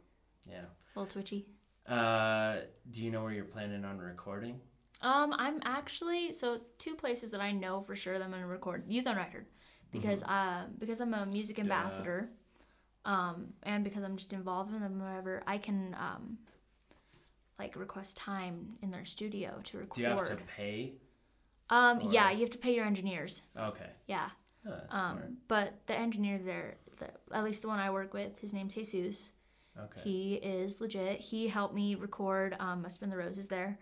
[0.50, 0.62] Yeah.
[0.96, 1.46] a little twitchy.
[1.88, 2.58] Uh,
[2.90, 4.60] do you know where you're planning on recording?
[5.02, 8.86] Um, I'm actually so two places that I know for sure that I'm gonna record
[8.88, 9.46] Youth on Record
[9.92, 11.72] because uh because I'm a music Mm-hmm.
[11.72, 12.30] Ambassador,
[13.04, 16.38] um, and because I'm just involved in them whatever I can um
[17.60, 19.96] like request time in their studio to record.
[19.96, 20.94] Do you have to pay?
[21.70, 23.42] um, yeah, you have to pay your engineers.
[23.60, 23.90] Okay.
[24.08, 24.30] Yeah.
[24.66, 25.32] Oh, Um, smart.
[25.50, 29.34] but the engineer there, the, at least the one I work with, his name's Jesus.
[29.80, 30.02] Okay.
[30.04, 31.20] He is legit.
[31.20, 33.80] He helped me record um, Must Spin the Roses there.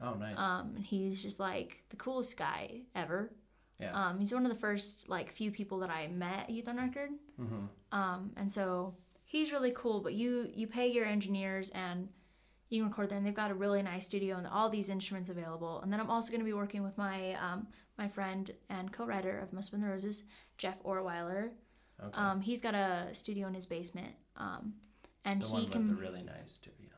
[0.00, 0.38] oh, nice.
[0.38, 3.32] Um, and he's just like the coolest guy ever.
[3.80, 3.92] yeah.
[3.92, 6.76] Um, he's one of the first like few people that I met at Youth on
[6.76, 7.10] Record.
[7.40, 7.98] mm-hmm.
[7.98, 10.00] Um, and so he's really cool.
[10.00, 12.08] But you you pay your engineers and
[12.68, 13.24] you can record them.
[13.24, 15.80] They've got a really nice studio and all these instruments available.
[15.82, 17.66] And then I'm also going to be working with my um,
[17.98, 20.22] my friend and co-writer of Must Spin the Roses,
[20.56, 21.50] Jeff Orweiler.
[22.02, 22.16] Okay.
[22.18, 24.14] Um, he's got a studio in his basement.
[24.36, 24.74] Um,
[25.24, 26.90] and the he one can with the really nice studio.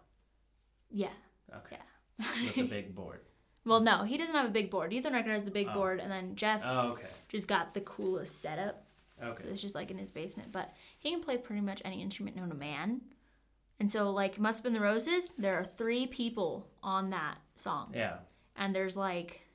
[0.91, 1.09] yeah.
[1.55, 1.77] Okay.
[2.19, 2.27] Yeah.
[2.45, 3.21] with the big board.
[3.67, 4.93] Well, no, he doesn't have a big board.
[4.93, 5.73] Ethan has the big Oh.
[5.75, 7.07] board, and then Jeff's Oh, okay.
[7.29, 8.85] just got the coolest setup.
[9.23, 9.45] Okay.
[9.45, 12.51] It's just like in his basement, but he can play pretty much any instrument known
[12.51, 13.01] to man.
[13.81, 17.93] And so, like Must Have Been the Roses, there are three people on that song,
[17.95, 18.19] Yeah.
[18.55, 19.47] and there's like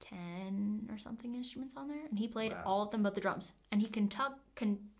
[0.00, 2.62] ten or something instruments on there, and he played Wow.
[2.66, 4.90] all of them but the drums, and he conduct con-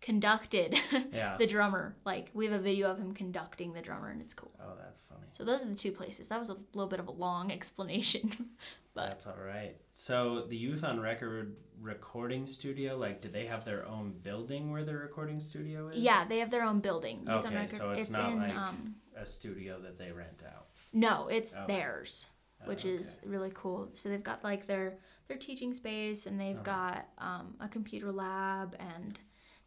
[0.00, 0.74] conducted
[1.12, 1.36] Yeah.
[1.38, 1.96] the drummer.
[2.04, 4.52] Like we have a video of him conducting the drummer, and it's cool.
[4.60, 5.22] oh, that's funny.
[5.32, 6.28] So those are the two places.
[6.28, 8.30] That was a little bit of a long explanation,
[8.94, 9.76] but That's all right.
[9.94, 14.84] So the Youth on Record recording studio, like, do they have their own building where
[14.84, 15.96] their recording studio is?
[15.98, 17.20] yeah, they have their own building.
[17.20, 17.70] Youth on Okay, Record.
[17.70, 20.66] so it's not in like- um, A studio that they rent out.
[20.92, 21.64] no, it's Oh.
[21.66, 22.26] theirs.
[22.64, 23.90] Oh, which is really cool.
[23.92, 26.62] So they've got like their their teaching space, and they've Uh-huh.
[26.64, 29.20] got um, a computer lab, and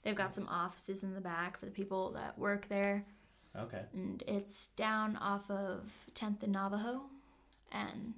[0.03, 3.05] they've got some offices in the back for the people that work there.
[3.55, 3.81] Okay.
[3.93, 7.01] And it's down off of 10th and Navajo,
[7.71, 8.13] and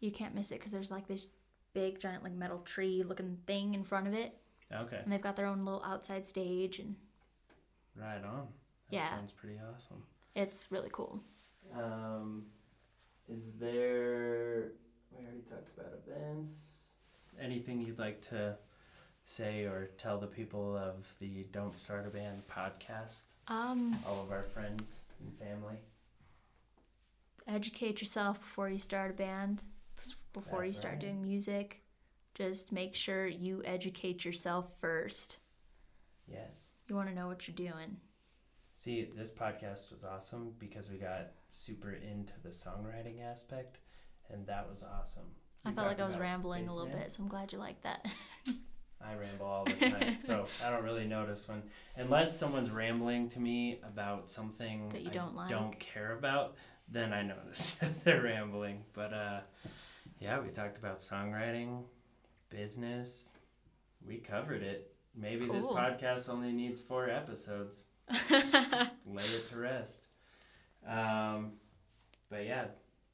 [0.00, 1.28] you can't miss it because there's like this
[1.72, 4.36] big giant like metal tree looking thing in front of it,
[4.72, 5.00] Okay.
[5.02, 6.96] and they've got their own little outside stage, and
[7.96, 8.48] Right on.
[8.90, 9.10] That Yeah.
[9.10, 10.02] sounds pretty awesome.
[10.34, 11.22] it's really cool.
[11.74, 12.46] Um,
[13.28, 14.72] is there?
[15.12, 16.84] We already talked about events.
[17.38, 18.56] Anything you'd like to
[19.30, 23.26] say or tell the people of the Don't Start a Band podcast?
[23.46, 25.76] Um, All of our friends and family.
[27.46, 29.62] educate yourself before you start a band
[30.32, 31.00] before you start right.
[31.00, 31.82] doing music
[32.34, 35.38] just make sure you educate yourself first
[36.26, 36.70] Yes.
[36.88, 37.96] you want to know what you're doing
[38.76, 43.76] See, this podcast was awesome because we got super into the songwriting aspect,
[44.30, 45.26] and that was awesome.
[45.64, 48.06] i felt like i was rambling a little bit so i'm glad you liked that
[49.02, 51.62] I ramble all the time, so I don't really notice when,
[51.96, 55.48] unless someone's rambling to me about something That you don't I like.
[55.50, 56.56] don't care about,
[56.88, 58.84] then I notice that they're rambling.
[58.92, 59.40] But uh,
[60.20, 61.84] yeah, we talked about songwriting,
[62.50, 63.34] business.
[64.06, 64.92] We covered it.
[65.16, 67.84] Maybe this podcast only needs four episodes.
[68.30, 70.04] Lay it to rest.
[70.86, 71.52] Um,
[72.30, 72.66] but yeah,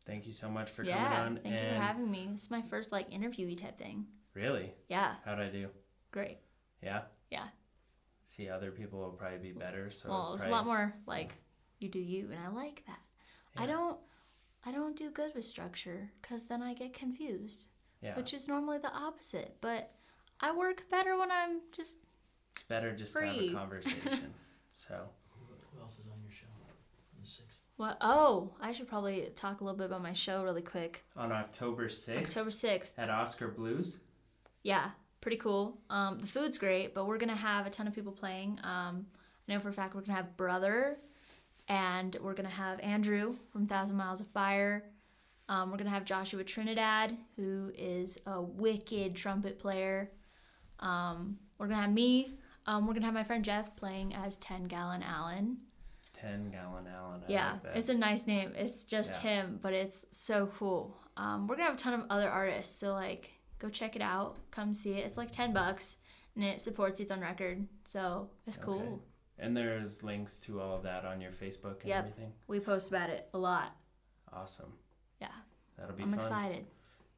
[0.06, 1.40] thank you so much for coming on.
[1.42, 2.28] thank and you for having me.
[2.32, 4.06] This is my first like interviewee type thing.
[4.36, 5.68] Really, Yeah, how'd I do?
[6.12, 6.36] great.
[6.82, 7.02] Yeah.
[7.30, 7.46] Yeah.
[8.26, 9.90] See, other people will probably be better.
[9.90, 11.32] So well, it's it was a lot more like
[11.80, 12.98] you do you, and I like that.
[13.56, 13.98] I don't,
[14.66, 17.68] I don't do good with structure because then I get confused,
[18.02, 19.56] Yeah, which is normally the opposite.
[19.62, 19.90] But
[20.38, 21.96] I work better when I'm just
[22.52, 23.48] it's better just to have free.
[23.48, 24.34] a conversation.
[24.68, 24.94] so
[25.30, 26.46] Who, who else is on your show?
[26.68, 27.60] On the sixth.
[27.76, 27.96] what?
[28.02, 31.04] Oh, I should probably talk a little bit about my show really quick.
[31.16, 32.98] on October sixth October sixth.
[32.98, 34.00] at Oskar Blues.
[34.66, 34.90] Yeah,
[35.20, 35.78] pretty cool.
[35.90, 38.58] Um, the food's great, but we're gonna have a ton of people playing.
[38.64, 39.06] Um,
[39.48, 40.98] I know for a fact we're gonna have Brother,
[41.68, 44.82] and we're gonna have Andrew from Thousand Miles of Fire.
[45.48, 50.10] Um, we're gonna have Joshua Trinidad, who is a wicked trumpet player.
[50.80, 52.32] Um, we're gonna have me.
[52.66, 55.58] Um, we're gonna have my friend Jeff playing as Ten Gallon Allen.
[56.12, 57.20] Ten Gallon Allen.
[57.28, 58.52] I Yeah, like it's a nice name.
[58.56, 59.42] It's just Yeah.
[59.42, 60.96] him, but it's so cool.
[61.16, 64.36] Um, we're gonna have a ton of other artists, so like go check it out.
[64.50, 65.06] Come see it.
[65.06, 65.96] It's like ten bucks,
[66.34, 68.80] and it supports Youth on Record, so it's cool.
[68.80, 69.00] Okay.
[69.38, 71.98] and there's links to all of that on your Facebook and Yep.
[71.98, 72.32] everything.
[72.48, 73.76] We post about it a lot.
[74.32, 74.72] Awesome.
[75.20, 75.28] Yeah,
[75.78, 76.18] That'll be I'm fun.
[76.18, 76.66] excited.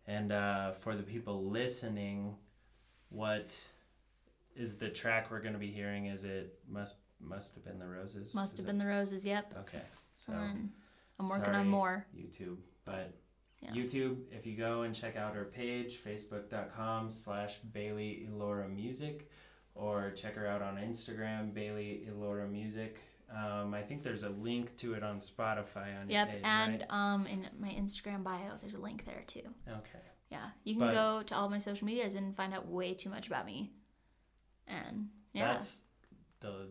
[0.07, 2.35] And uh, for the people listening,
[3.11, 3.57] what
[4.57, 6.07] is the track we're going to be hearing?
[6.07, 8.35] Is it must must have been the roses?
[8.35, 9.27] Must Is have it- been the roses.
[9.27, 9.55] Yep.
[9.61, 9.83] Okay,
[10.15, 10.73] so I'm
[11.29, 12.07] working sorry, on more.
[12.17, 13.13] YouTube, but
[13.61, 13.71] Yeah.
[13.73, 14.19] YouTube.
[14.31, 19.29] If you go and check out her page, facebook.com/slash Bailey Elora Music,
[19.75, 22.99] or check her out on Instagram, Bailey Elora Music.
[23.35, 26.81] Um, I think there's a link to it on Spotify on your Yep, page, and
[26.81, 26.91] right?
[26.91, 29.43] um, in my Instagram bio, there's a link there too.
[29.69, 29.99] Okay.
[30.31, 33.11] Yeah, you can But- go to all my social medias and find out way too
[33.11, 33.73] much about me.
[34.67, 35.85] And yeah, That's
[36.41, 36.69] the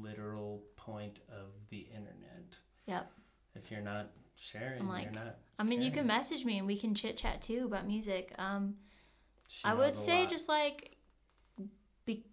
[0.00, 2.56] literal point of the internet.
[2.86, 3.10] Yep.
[3.54, 4.10] If you're not
[4.42, 5.36] sharing, I'm like, you're not.
[5.58, 8.34] I mean, you can message me and we can chit chat too about music.
[8.38, 8.76] Um,
[9.48, 10.30] She I would say lot.
[10.30, 10.96] just like
[12.04, 12.24] be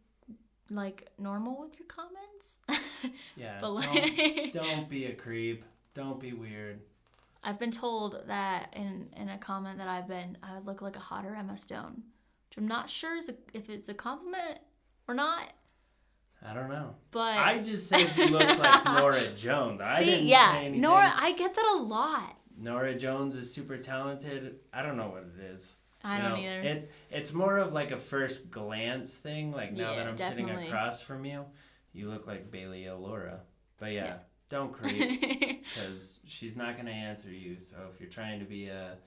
[0.70, 2.62] like normal with your comments.
[3.36, 3.60] yeah.
[3.62, 5.64] but don't, don't be a creep.
[5.94, 6.80] Don't be weird.
[7.44, 10.96] I've been told that in in a comment that I've been I would look like
[10.96, 12.04] a hotter Emma Stone,
[12.50, 14.60] which I'm not sure is a, if it's a compliment
[15.08, 15.54] or not.
[16.48, 16.96] I don't know.
[17.12, 19.82] But I just said you look like Norah Jones.
[19.84, 20.82] I see, didn't yeah, say anything.
[20.82, 22.36] Norah, I get that a lot.
[22.58, 24.56] Norah Jones is super talented.
[24.74, 25.78] I don't know what it is.
[26.04, 26.62] I You don't know, either.
[26.62, 29.52] It it's more of like a first glance thing.
[29.52, 31.46] Like now that I'm sitting across from you,
[31.94, 33.42] you look like Bailey Alora.
[33.80, 34.18] But yeah, Yeah.
[34.50, 35.22] don't creep
[35.76, 37.58] because she's not gonna answer you.
[37.60, 38.98] So if you're trying to be a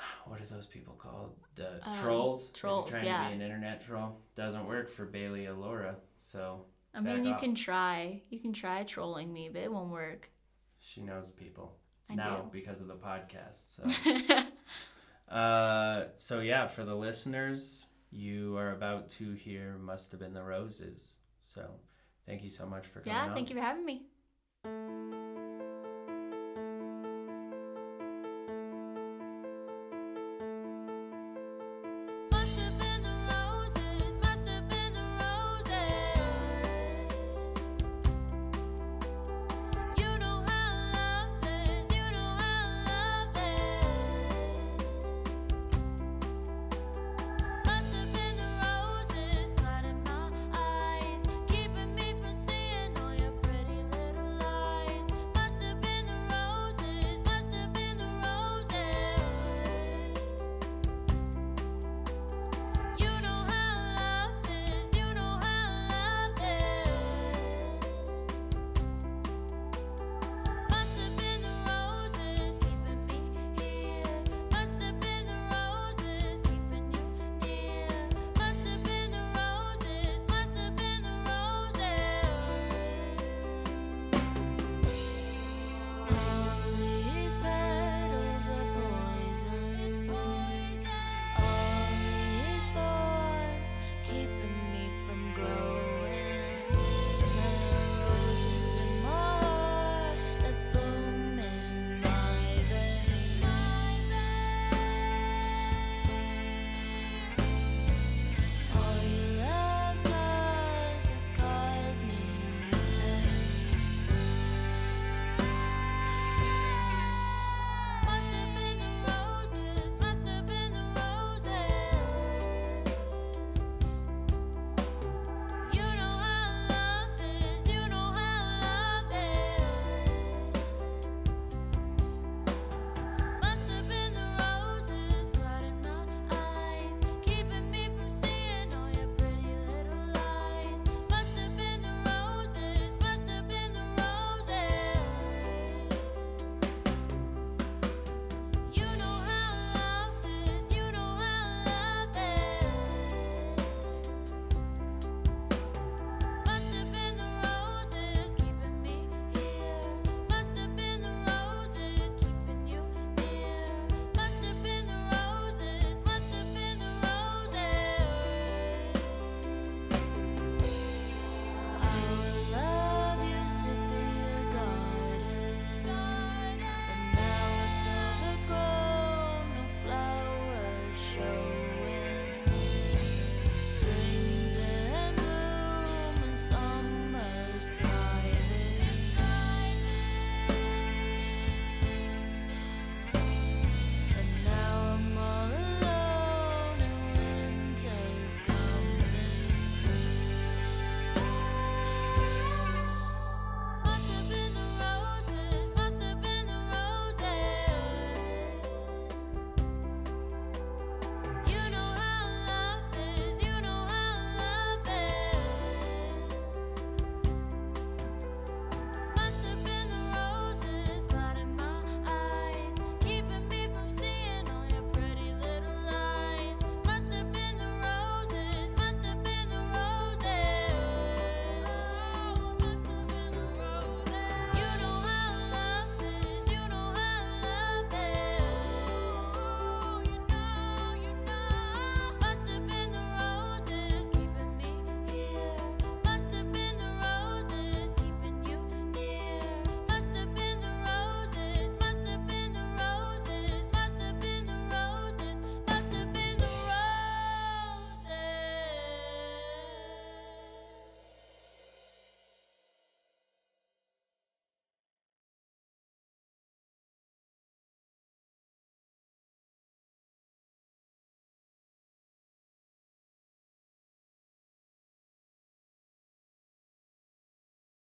[0.26, 1.36] what are those people called?
[1.56, 2.50] The Um, trolls.
[2.52, 3.22] trolls, If you're trying yeah.
[3.24, 5.96] to be an internet troll, doesn't work for Bailey Alora.
[6.18, 7.40] So I mean, you off.
[7.40, 8.22] can try.
[8.30, 10.30] You can try trolling me, but it won't work.
[10.78, 11.76] she knows people
[12.08, 12.48] I now do.
[12.52, 13.58] because of the podcast.
[13.76, 13.84] So.
[15.28, 20.42] Uh, so yeah, for the listeners, you are about to hear "Must Have Been the
[20.42, 21.70] Roses." So,
[22.26, 23.34] thank you so much for coming yeah, on.
[23.34, 25.19] thank you for having me.